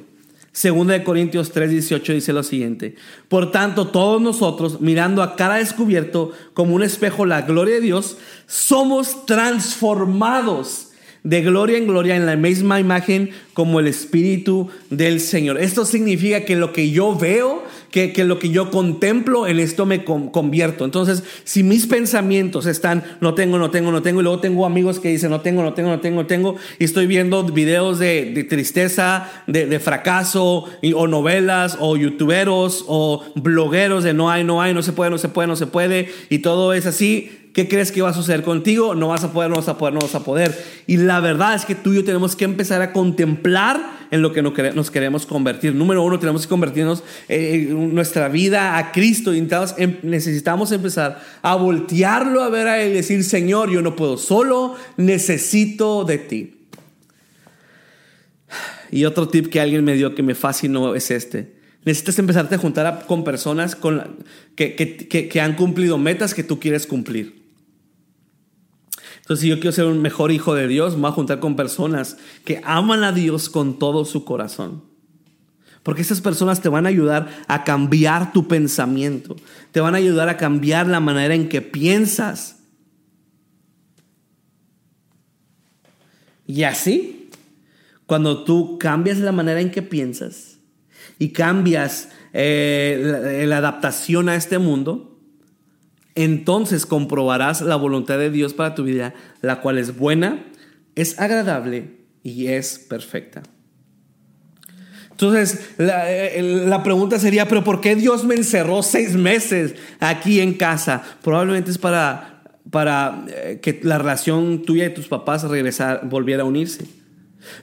Segunda 0.53 0.95
de 0.95 1.05
Corintios 1.05 1.53
3:18 1.53 2.15
dice 2.15 2.33
lo 2.33 2.43
siguiente, 2.43 2.97
por 3.29 3.53
tanto 3.53 3.89
todos 3.89 4.21
nosotros 4.21 4.81
mirando 4.81 5.23
a 5.23 5.37
cara 5.37 5.57
descubierto 5.57 6.33
como 6.55 6.75
un 6.75 6.83
espejo 6.83 7.25
la 7.25 7.43
gloria 7.43 7.77
de 7.77 7.81
Dios, 7.81 8.17
somos 8.47 9.27
transformados 9.27 10.89
de 11.23 11.43
gloria 11.43 11.79
en 11.79 11.87
gloria 11.87 12.17
en 12.17 12.27
la 12.27 12.37
misma 12.37 12.81
imagen 12.81 13.31
como 13.53 13.79
el 13.79 13.87
Espíritu 13.87 14.71
del 14.89 15.21
Señor. 15.21 15.61
Esto 15.61 15.85
significa 15.85 16.45
que 16.45 16.57
lo 16.57 16.73
que 16.73 16.91
yo 16.91 17.15
veo 17.15 17.63
que, 17.91 18.25
lo 18.25 18.39
que 18.39 18.51
yo 18.51 18.71
contemplo, 18.71 19.47
en 19.47 19.59
esto 19.59 19.85
me 19.85 20.05
convierto. 20.05 20.85
Entonces, 20.85 21.25
si 21.45 21.63
mis 21.63 21.87
pensamientos 21.87 22.67
están, 22.67 23.03
no 23.21 23.35
tengo, 23.35 23.59
no 23.59 23.71
tengo, 23.71 23.91
no 23.91 24.03
tengo, 24.03 24.21
y 24.21 24.23
luego 24.23 24.41
tengo 24.41 24.65
amigos 24.65 25.01
que 25.01 25.09
dicen, 25.09 25.31
no 25.31 25.41
tengo, 25.41 25.63
no 25.63 25.75
tengo, 25.75 25.91
no 25.91 26.01
tengo, 26.01 26.23
no 26.23 26.27
tengo, 26.27 26.57
y 26.79 26.85
estoy 26.85 27.07
viendo 27.07 27.43
videos 27.45 27.99
de, 27.99 28.47
tristeza, 28.49 29.29
de, 29.47 29.81
fracaso, 29.81 30.67
o 30.95 31.07
novelas, 31.09 31.77
o 31.81 31.97
youtuberos, 31.97 32.85
o 32.87 33.25
blogueros 33.35 34.05
de 34.05 34.15
no 34.15 34.31
hay, 34.31 34.45
no 34.45 34.63
hay, 34.63 34.73
no 34.73 34.83
se 34.83 34.93
puede, 34.93 35.11
no 35.11 35.19
se 35.19 35.29
puede, 35.29 35.49
no 35.49 35.57
se 35.57 35.67
puede, 35.67 36.09
y 36.29 36.39
todo 36.39 36.73
es 36.73 36.87
así, 36.87 37.40
¿Qué 37.53 37.69
crees 37.69 37.91
que 37.91 38.01
va 38.01 38.11
a 38.11 38.15
suceder 38.15 38.43
contigo? 38.43 38.95
No 38.95 39.09
vas 39.09 39.25
a 39.25 39.33
poder, 39.33 39.51
no 39.51 39.57
vas 39.57 39.69
a 39.69 39.77
poder, 39.77 39.95
no 39.95 40.01
vas 40.01 40.15
a 40.15 40.23
poder. 40.23 40.57
Y 40.87 40.99
la 40.99 41.19
verdad 41.19 41.55
es 41.55 41.65
que 41.65 41.75
tú 41.75 41.93
y 41.93 41.97
yo 41.97 42.05
tenemos 42.05 42.37
que 42.37 42.45
empezar 42.45 42.81
a 42.81 42.93
contemplar 42.93 43.81
en 44.13 44.23
lo 44.23 44.33
que 44.33 44.43
nos 44.43 44.91
queremos 44.91 45.27
convertir. 45.27 45.75
Número 45.75 46.05
uno, 46.05 46.21
tenemos 46.21 46.43
que 46.43 46.49
convertirnos 46.49 47.03
en 47.29 47.95
nuestra 47.95 48.29
vida 48.29 48.79
a 48.79 48.93
Cristo 48.93 49.33
em, 49.33 49.97
necesitamos 50.03 50.71
empezar 50.71 51.21
a 51.43 51.57
voltearlo 51.57 52.43
a 52.43 52.51
ver 52.51 52.69
a 52.69 52.81
Él 52.81 52.93
y 52.93 52.95
decir, 52.95 53.25
Señor, 53.25 53.71
yo 53.71 53.83
no 53.83 53.97
puedo 53.97 54.17
solo, 54.17 54.77
necesito 54.97 56.05
de 56.05 56.19
ti. 56.19 56.57
Y 58.93 59.05
otro 59.05 59.29
tip 59.29 59.49
que 59.49 59.61
alguien 59.61 59.85
me 59.85 59.95
dio 59.95 60.15
que 60.15 60.23
me 60.23 60.37
fascinó 60.37 60.95
es 60.95 61.11
este. 61.11 61.59
Necesitas 61.85 62.19
empezarte 62.19 62.57
a 62.57 62.59
juntar 62.59 63.07
con 63.07 63.25
personas 63.25 63.77
que 64.57 65.41
han 65.41 65.57
cumplido 65.57 65.99
metas 65.99 66.35
que 66.35 66.45
tú 66.45 66.61
quieres 66.61 66.87
cumplir. 66.87 67.40
Entonces, 69.31 69.43
si 69.43 69.49
yo 69.49 69.61
quiero 69.61 69.71
ser 69.71 69.85
un 69.85 70.03
mejor 70.03 70.33
hijo 70.33 70.57
de 70.57 70.67
Dios, 70.67 70.97
me 70.97 71.03
voy 71.03 71.11
a 71.11 71.15
juntar 71.15 71.39
con 71.39 71.55
personas 71.55 72.17
que 72.45 72.61
aman 72.65 73.05
a 73.05 73.13
Dios 73.13 73.49
con 73.49 73.79
todo 73.79 74.05
su 74.05 74.25
corazón. 74.25 74.83
Porque 75.85 76.03
esas 76.03 76.21
personas 76.21 76.61
te 76.61 76.69
van 76.69 76.85
a 76.85 76.89
ayudar 76.89 77.29
a 77.47 77.63
cambiar 77.63 78.33
tu 78.33 78.49
pensamiento, 78.49 79.37
te 79.71 79.79
van 79.79 79.95
a 79.95 79.99
ayudar 79.99 80.29
a 80.29 80.37
cambiar 80.37 80.89
la 80.89 80.99
manera 80.99 81.33
en 81.33 81.49
que 81.49 81.63
piensas. 81.63 82.59
Y 86.49 86.65
así, 86.65 87.31
cuando 88.07 88.43
tú 88.43 88.79
cambias 88.81 89.19
la 89.19 89.31
manera 89.31 89.61
en 89.61 89.71
que 89.71 89.83
piensas 89.83 90.59
y 91.21 91.29
cambias 91.29 92.09
eh, 92.33 93.45
la 93.47 93.59
adaptación 93.59 94.29
a 94.29 94.35
este 94.35 94.59
mundo, 94.59 95.10
entonces 96.15 96.87
comprobarás 96.87 97.61
la 97.61 97.77
voluntad 97.77 98.19
de 98.19 98.31
Dios 98.31 98.55
para 98.55 98.75
tu 98.75 98.85
vida, 98.85 99.15
la 99.43 99.61
cual 99.61 99.79
es 99.79 99.97
buena, 99.97 100.45
es 100.95 101.19
agradable 101.19 102.01
y 102.23 102.49
es 102.49 102.79
perfecta. 102.79 103.43
Entonces, 105.11 105.61
eh, 105.79 106.65
la, 106.67 106.83
pregunta 106.83 107.19
sería, 107.19 107.47
pero 107.47 107.63
¿por 107.63 107.83
qué 107.83 107.95
Dios 107.95 108.25
me 108.25 108.35
encerró 108.35 108.83
seis 108.83 109.17
meses 109.17 109.75
aquí 109.99 110.41
en 110.41 110.55
casa? 110.55 111.03
Probablemente 111.23 111.71
es 111.71 111.77
para, 111.77 112.43
para 112.71 113.27
eh, 113.29 113.61
que 113.61 113.81
la 113.83 113.99
relación 113.99 114.63
tuya 114.63 114.87
y 114.87 114.95
tus 114.95 115.09
papás 115.09 115.43
regresar, 115.43 116.09
volviera 116.09 116.43
a 116.43 116.47
unirse. 116.47 116.87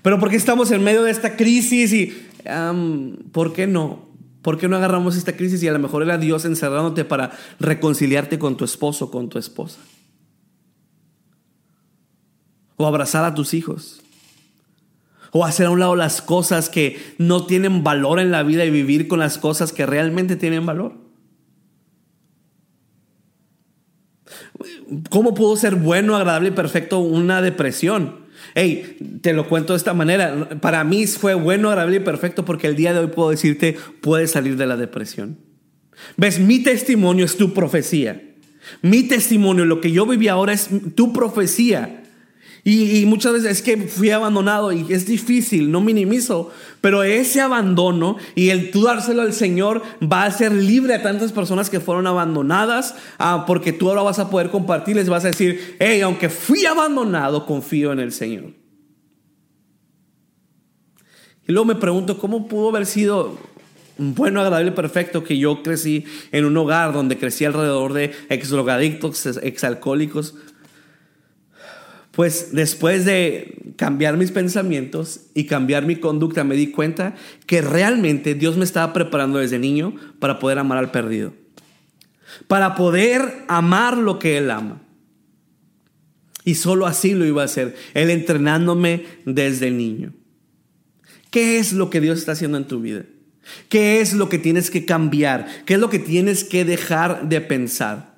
Pero 0.03 0.19
¿por 0.19 0.29
qué 0.29 0.36
estamos 0.36 0.69
en 0.69 0.83
medio 0.83 1.03
de 1.03 1.10
esta 1.10 1.36
crisis 1.36 1.93
y 1.93 2.27
por 3.31 3.53
qué 3.53 3.65
no? 3.65 4.07
¿Por 4.47 4.57
qué 4.57 4.69
no 4.69 4.77
agarramos 4.77 5.17
esta 5.17 5.36
crisis 5.36 5.62
y 5.62 5.67
a 5.67 5.73
lo 5.73 5.79
mejor 5.79 6.03
era 6.03 6.17
Dios 6.17 6.45
encerrándote 6.45 7.03
para 7.03 7.31
reconciliarte 7.60 8.39
con 8.39 8.55
tu 8.55 8.63
esposo, 8.63 9.12
con 9.12 9.27
tu 9.27 9.38
esposa? 9.38 9.77
O 12.77 12.88
abrazar 12.88 13.25
a 13.25 13.36
tus 13.36 13.53
hijos. 13.53 14.01
O 15.33 15.43
hacer 15.43 15.65
a 15.65 15.69
un 15.69 15.81
lado 15.81 15.97
las 15.97 16.21
cosas 16.21 16.69
que 16.69 16.97
no 17.17 17.45
tienen 17.45 17.83
valor 17.83 18.21
en 18.21 18.31
la 18.31 18.43
vida 18.43 18.63
y 18.63 18.69
vivir 18.69 19.10
con 19.10 19.19
las 19.19 19.38
cosas 19.38 19.73
que 19.73 19.86
realmente 19.86 20.38
tienen 20.38 20.65
valor. 20.65 20.93
¿Cómo 25.10 25.33
pudo 25.33 25.57
ser 25.57 25.75
bueno, 25.75 26.15
agradable 26.15 26.47
y 26.47 26.53
perfecto 26.53 26.99
una 26.99 27.41
depresión? 27.41 28.27
Hey, 28.56 29.19
te 29.21 29.34
lo 29.34 29.47
cuento 29.47 29.73
de 29.73 29.78
esta 29.78 29.93
manera. 29.93 30.50
Para 30.62 30.84
mí 30.84 31.06
fue 31.08 31.34
bueno, 31.34 31.69
agradable 31.69 31.97
y 31.97 32.02
perfecto 32.02 32.45
porque 32.45 32.67
el 32.67 32.76
día 32.76 32.93
de 32.93 33.00
hoy 33.00 33.08
puedo 33.08 33.30
decirte, 33.30 33.78
puedes 34.02 34.32
salir 34.32 34.58
de 34.58 34.67
la 34.67 34.78
depresión. 34.78 35.38
¿Ves? 36.15 36.39
Mi 36.39 36.60
testimonio 36.60 37.26
es 37.26 37.38
tu 37.38 37.54
profecía. 37.54 38.21
Mi 38.82 39.04
testimonio, 39.04 39.65
lo 39.65 39.82
que 39.82 39.91
yo 39.91 40.06
viví 40.06 40.28
ahora 40.28 40.54
es 40.54 40.69
tu 40.95 41.13
profecía. 41.13 42.04
Y, 42.69 43.06
muchas 43.06 43.32
veces 43.32 43.49
es 43.49 43.62
que 43.62 43.77
fui 43.88 44.10
abandonado 44.10 44.73
y 44.73 44.86
es 44.89 45.06
difícil, 45.06 45.71
no 45.71 45.80
minimizo, 45.80 46.51
pero 46.82 47.01
ese 47.01 47.39
abandono 47.39 48.17
y 48.36 48.49
el 48.49 48.71
tú 48.71 48.84
dárselo 48.84 49.21
al 49.21 49.32
Señor 49.32 49.82
va 50.03 50.25
a 50.25 50.32
ser 50.32 50.51
libre 50.51 50.93
a 50.93 51.01
tantas 51.01 51.32
personas 51.32 51.69
que 51.69 51.80
fueron 51.80 52.08
abandonadas, 52.08 52.95
ah, 53.19 53.45
porque 53.47 53.71
tú 53.71 53.88
ahora 53.88 54.01
vas 54.01 54.19
a 54.19 54.30
poder 54.30 54.49
compartir, 54.49 54.97
les 54.97 55.08
vas 55.08 55.23
a 55.23 55.27
decir, 55.27 55.77
hey, 55.80 56.01
aunque 56.01 56.27
fui 56.27 56.65
abandonado, 56.65 57.45
confío 57.45 57.93
en 57.93 58.01
el 58.01 58.12
Señor. 58.12 58.51
Y 61.47 61.53
luego 61.53 61.67
me 61.67 61.75
pregunto, 61.75 62.17
¿cómo 62.17 62.49
pudo 62.49 62.67
haber 62.67 62.86
sido 62.86 63.38
bueno, 63.97 64.41
agradable, 64.41 64.73
perfecto 64.73 65.23
que 65.23 65.38
yo 65.38 65.63
crecí 65.63 66.03
en 66.34 66.43
un 66.43 66.58
hogar 66.58 66.91
donde 66.91 67.17
crecí 67.17 67.45
alrededor 67.45 67.93
de 67.93 68.12
ex 68.27 68.49
drogadictos, 68.49 69.25
ex 69.41 69.63
alcohólicos? 69.63 70.36
Pues 72.17 72.49
después 72.51 73.06
de 73.06 73.60
cambiar 73.75 74.17
mis 74.17 74.32
pensamientos 74.32 75.27
y 75.36 75.45
cambiar 75.45 75.86
mi 75.86 75.97
conducta, 75.97 76.43
me 76.43 76.56
di 76.56 76.71
cuenta 76.71 77.13
que 77.45 77.62
realmente 77.62 78.34
Dios 78.34 78.58
me 78.58 78.63
estaba 78.63 78.91
preparando 78.91 79.38
desde 79.38 79.60
niño 79.60 79.93
para 80.17 80.39
poder 80.39 80.58
amar 80.58 80.80
al 80.80 80.89
perdido. 80.89 81.34
Para 82.47 82.73
poder 82.73 83.21
amar 83.47 83.99
lo 83.99 84.17
que 84.17 84.39
Él 84.39 84.49
ama. 84.49 84.82
Y 86.43 86.56
solo 86.56 86.88
así 86.88 87.13
lo 87.13 87.23
iba 87.23 87.43
a 87.43 87.45
hacer, 87.45 87.75
Él 87.93 88.10
entrenándome 88.10 89.06
desde 89.25 89.69
niño. 89.69 90.12
¿Qué 91.30 91.60
es 91.60 91.71
lo 91.71 91.91
que 91.91 92.01
Dios 92.01 92.17
está 92.17 92.32
haciendo 92.32 92.58
en 92.58 92.65
tu 92.65 92.82
vida? 92.82 93.03
¿Qué 93.69 94.01
es 94.01 94.13
lo 94.13 94.27
que 94.27 94.39
tienes 94.39 94.71
que 94.71 94.86
cambiar? 94.86 95.45
¿Qué 95.67 95.75
es 95.75 95.80
lo 95.80 95.91
que 95.91 95.99
tienes 95.99 96.43
que 96.43 96.65
dejar 96.65 97.30
de 97.30 97.41
pensar? 97.41 98.15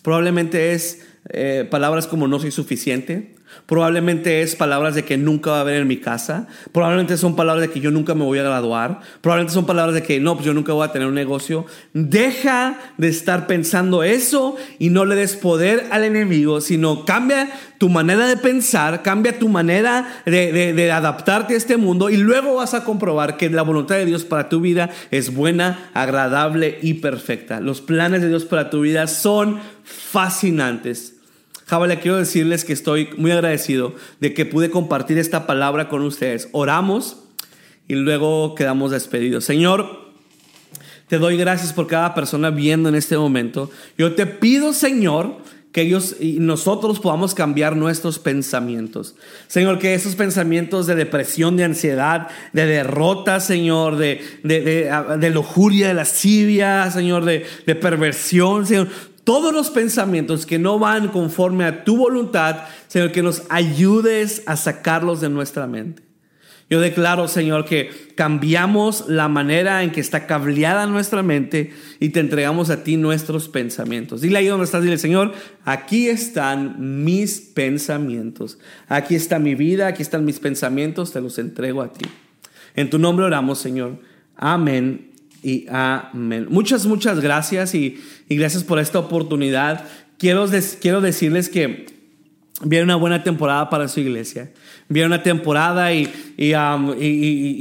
Probablemente 0.00 0.72
es 0.72 1.02
eh, 1.30 1.66
palabras 1.70 2.06
como 2.06 2.28
no 2.28 2.38
soy 2.38 2.50
suficiente. 2.50 3.34
Probablemente 3.66 4.42
es 4.42 4.56
palabras 4.56 4.94
de 4.94 5.04
que 5.04 5.16
nunca 5.16 5.52
va 5.52 5.58
a 5.58 5.60
haber 5.62 5.80
en 5.80 5.88
mi 5.88 5.96
casa. 5.96 6.46
Probablemente 6.70 7.16
son 7.16 7.34
palabras 7.34 7.66
de 7.66 7.72
que 7.72 7.80
yo 7.80 7.90
nunca 7.90 8.14
me 8.14 8.22
voy 8.22 8.38
a 8.38 8.42
graduar. 8.42 9.00
Probablemente 9.22 9.54
son 9.54 9.64
palabras 9.64 9.94
de 9.94 10.02
que 10.02 10.20
no, 10.20 10.34
pues 10.34 10.44
yo 10.44 10.52
nunca 10.52 10.74
voy 10.74 10.86
a 10.86 10.92
tener 10.92 11.08
un 11.08 11.14
negocio. 11.14 11.64
Deja 11.94 12.78
de 12.98 13.08
estar 13.08 13.46
pensando 13.46 14.02
eso 14.02 14.56
y 14.78 14.90
no 14.90 15.06
le 15.06 15.14
des 15.14 15.36
poder 15.36 15.86
al 15.92 16.04
enemigo, 16.04 16.60
sino 16.60 17.06
cambia 17.06 17.48
tu 17.78 17.88
manera 17.88 18.26
de 18.28 18.36
pensar, 18.36 19.02
cambia 19.02 19.38
tu 19.38 19.48
manera 19.48 20.20
de, 20.26 20.74
de 20.74 20.92
adaptarte 20.92 21.54
a 21.54 21.56
este 21.56 21.78
mundo 21.78 22.10
y 22.10 22.18
luego 22.18 22.56
vas 22.56 22.74
a 22.74 22.84
comprobar 22.84 23.38
que 23.38 23.48
la 23.48 23.62
voluntad 23.62 23.94
de 23.96 24.04
Dios 24.04 24.24
para 24.24 24.50
tu 24.50 24.60
vida 24.60 24.90
es 25.10 25.34
buena, 25.34 25.90
agradable 25.94 26.78
y 26.82 26.94
perfecta. 26.94 27.60
Los 27.60 27.80
planes 27.80 28.20
de 28.20 28.28
Dios 28.28 28.44
para 28.44 28.68
tu 28.68 28.82
vida 28.82 29.06
son 29.06 29.58
fascinantes 29.84 31.14
Jabalia, 31.66 32.00
quiero 32.00 32.18
decirles 32.18 32.64
que 32.64 32.72
estoy 32.72 33.08
muy 33.16 33.30
agradecido 33.30 33.94
de 34.20 34.34
que 34.34 34.44
pude 34.44 34.70
compartir 34.70 35.18
esta 35.18 35.46
palabra 35.46 35.88
con 35.88 36.02
ustedes. 36.02 36.48
Oramos 36.52 37.18
y 37.88 37.94
luego 37.94 38.54
quedamos 38.54 38.90
despedidos. 38.90 39.44
Señor, 39.44 40.12
te 41.08 41.18
doy 41.18 41.36
gracias 41.36 41.72
por 41.72 41.86
cada 41.86 42.14
persona 42.14 42.50
viendo 42.50 42.88
en 42.88 42.94
este 42.94 43.16
momento. 43.16 43.70
Yo 43.96 44.14
te 44.14 44.26
pido, 44.26 44.72
Señor, 44.72 45.38
que 45.72 45.82
ellos 45.82 46.16
y 46.20 46.38
nosotros 46.38 47.00
podamos 47.00 47.34
cambiar 47.34 47.76
nuestros 47.76 48.20
pensamientos. 48.20 49.16
Señor, 49.48 49.80
que 49.80 49.94
esos 49.94 50.14
pensamientos 50.14 50.86
de 50.86 50.94
depresión, 50.94 51.56
de 51.56 51.64
ansiedad, 51.64 52.28
de 52.52 52.66
derrota, 52.66 53.40
Señor, 53.40 53.96
de, 53.96 54.20
de, 54.44 54.60
de, 54.60 55.18
de 55.18 55.30
lujuria, 55.30 55.88
de 55.88 55.94
lascivia, 55.94 56.90
Señor, 56.92 57.24
de, 57.24 57.44
de 57.66 57.74
perversión, 57.74 58.66
Señor, 58.66 58.88
todos 59.24 59.52
los 59.52 59.70
pensamientos 59.70 60.46
que 60.46 60.58
no 60.58 60.78
van 60.78 61.08
conforme 61.08 61.64
a 61.64 61.84
tu 61.84 61.96
voluntad, 61.96 62.64
Señor, 62.88 63.12
que 63.12 63.22
nos 63.22 63.42
ayudes 63.48 64.42
a 64.46 64.56
sacarlos 64.56 65.20
de 65.20 65.30
nuestra 65.30 65.66
mente. 65.66 66.02
Yo 66.70 66.80
declaro, 66.80 67.28
Señor, 67.28 67.66
que 67.66 67.90
cambiamos 68.14 69.08
la 69.08 69.28
manera 69.28 69.82
en 69.82 69.92
que 69.92 70.00
está 70.00 70.26
cableada 70.26 70.86
nuestra 70.86 71.22
mente 71.22 71.72
y 72.00 72.08
te 72.08 72.20
entregamos 72.20 72.70
a 72.70 72.82
ti 72.82 72.96
nuestros 72.96 73.48
pensamientos. 73.48 74.22
Dile 74.22 74.38
ahí 74.38 74.46
donde 74.46 74.64
estás, 74.64 74.82
dile, 74.82 74.96
Señor, 74.96 75.32
aquí 75.64 76.08
están 76.08 77.04
mis 77.04 77.40
pensamientos. 77.40 78.58
Aquí 78.88 79.14
está 79.14 79.38
mi 79.38 79.54
vida, 79.54 79.88
aquí 79.88 80.02
están 80.02 80.24
mis 80.24 80.40
pensamientos, 80.40 81.12
te 81.12 81.20
los 81.20 81.38
entrego 81.38 81.82
a 81.82 81.92
ti. 81.92 82.06
En 82.74 82.88
tu 82.88 82.98
nombre 82.98 83.26
oramos, 83.26 83.58
Señor. 83.58 83.98
Amén 84.36 85.13
y 85.44 85.66
amén. 85.68 86.46
Muchas, 86.48 86.86
muchas 86.86 87.20
gracias 87.20 87.74
y, 87.74 88.00
y 88.28 88.36
gracias 88.36 88.64
por 88.64 88.78
esta 88.78 88.98
oportunidad. 88.98 89.84
Quiero, 90.18 90.46
quiero 90.80 91.00
decirles 91.00 91.48
que 91.48 91.86
viene 92.62 92.84
una 92.84 92.96
buena 92.96 93.22
temporada 93.22 93.68
para 93.68 93.88
su 93.88 94.00
iglesia. 94.00 94.50
Viene 94.88 95.06
una 95.06 95.22
temporada 95.22 95.92
y, 95.92 96.10
y, 96.36 96.52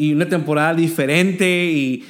y, 0.07 0.13
una 0.13 0.27
temporada 0.27 0.73
diferente 0.73 1.65
y, 1.65 2.05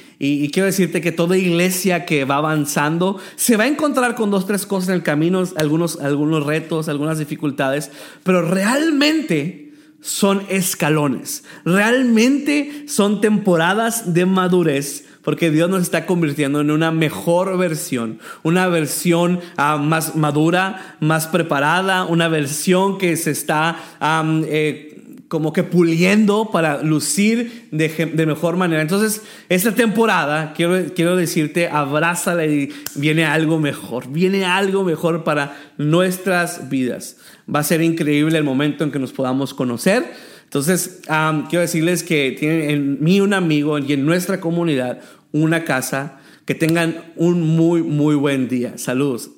quiero 0.52 0.66
decirte 0.66 1.00
que 1.00 1.12
toda 1.12 1.36
iglesia 1.36 2.04
que 2.06 2.24
va 2.24 2.36
avanzando 2.36 3.18
se 3.36 3.56
va 3.56 3.64
a 3.64 3.68
encontrar 3.68 4.14
con 4.14 4.30
dos, 4.30 4.46
tres 4.46 4.66
cosas 4.66 4.88
en 4.88 4.96
el 4.96 5.02
camino, 5.02 5.42
algunos, 5.56 5.98
algunos 6.00 6.46
retos, 6.46 6.88
algunas 6.88 7.18
dificultades, 7.18 7.90
pero 8.22 8.42
realmente 8.42 9.72
son 10.00 10.42
escalones, 10.48 11.44
realmente 11.64 12.84
son 12.88 13.20
temporadas 13.20 14.14
de 14.14 14.26
madurez 14.26 15.06
porque 15.24 15.50
Dios 15.50 15.70
nos 15.70 15.82
está 15.82 16.06
convirtiendo 16.06 16.60
en 16.60 16.70
una 16.70 16.90
mejor 16.90 17.56
versión, 17.58 18.20
una 18.42 18.68
versión 18.68 19.40
uh, 19.58 19.78
más 19.78 20.14
madura, 20.16 20.96
más 21.00 21.26
preparada, 21.26 22.04
una 22.04 22.28
versión 22.28 22.98
que 22.98 23.16
se 23.16 23.30
está 23.30 23.76
eh, 24.46 24.94
como 25.28 25.52
que 25.52 25.64
puliendo 25.64 26.50
para 26.52 26.82
lucir 26.82 27.68
de, 27.72 27.88
de, 27.88 28.26
mejor 28.26 28.56
manera. 28.56 28.82
Entonces, 28.82 29.22
esta 29.48 29.74
temporada, 29.74 30.52
quiero, 30.54 30.92
quiero 30.94 31.16
decirte, 31.16 31.68
abrázala 31.68 32.46
y 32.46 32.72
viene 32.94 33.24
algo 33.24 33.58
mejor, 33.58 34.08
viene 34.08 34.44
algo 34.44 34.84
mejor 34.84 35.24
para 35.24 35.56
nuestras 35.78 36.68
vidas. 36.68 37.16
Va 37.52 37.60
a 37.60 37.64
ser 37.64 37.82
increíble 37.82 38.38
el 38.38 38.44
momento 38.44 38.84
en 38.84 38.92
que 38.92 38.98
nos 38.98 39.12
podamos 39.12 39.54
conocer. 39.54 40.04
Entonces, 40.54 41.00
quiero 41.48 41.62
decirles 41.62 42.04
que 42.04 42.30
tienen 42.38 42.70
en 42.70 43.02
mí 43.02 43.20
un 43.20 43.34
amigo 43.34 43.76
y 43.80 43.92
en 43.92 44.06
nuestra 44.06 44.40
comunidad 44.40 45.00
una 45.32 45.64
casa. 45.64 46.20
Que 46.46 46.54
tengan 46.54 47.12
un 47.16 47.40
muy, 47.40 47.82
muy 47.82 48.14
buen 48.14 48.48
día. 48.48 48.74
Saludos. 48.76 49.30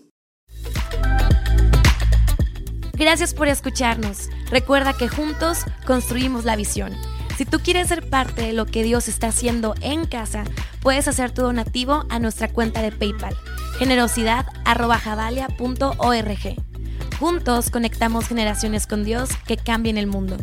Gracias 2.95 3.33
por 3.33 3.49
escucharnos. 3.49 4.29
Recuerda 4.51 4.93
que 4.93 5.09
juntos 5.09 5.61
construimos 5.87 6.45
la 6.45 6.57
visión. 6.57 6.93
Si 7.39 7.47
tú 7.47 7.61
quieres 7.61 7.89
ser 7.89 8.11
parte 8.11 8.43
de 8.43 8.53
lo 8.53 8.67
que 8.67 8.83
Dios 8.83 9.09
está 9.09 9.29
haciendo 9.29 9.75
en 9.81 10.05
casa, 10.05 10.45
puedes 10.83 11.09
hacer 11.09 11.31
tu 11.31 11.41
donativo 11.43 12.05
a 12.11 12.19
nuestra 12.19 12.49
cuenta 12.49 12.83
de 12.83 12.93
PayPal, 12.93 13.35
generosidad.javalia.org. 13.79 16.57
Juntos 17.21 17.71
conectamos 17.71 18.27
generaciones 18.27 18.87
con 18.89 19.05
Dios 19.05 19.31
que 19.47 19.57
cambien 19.57 19.97
el 19.97 20.09
mundo. 20.09 20.37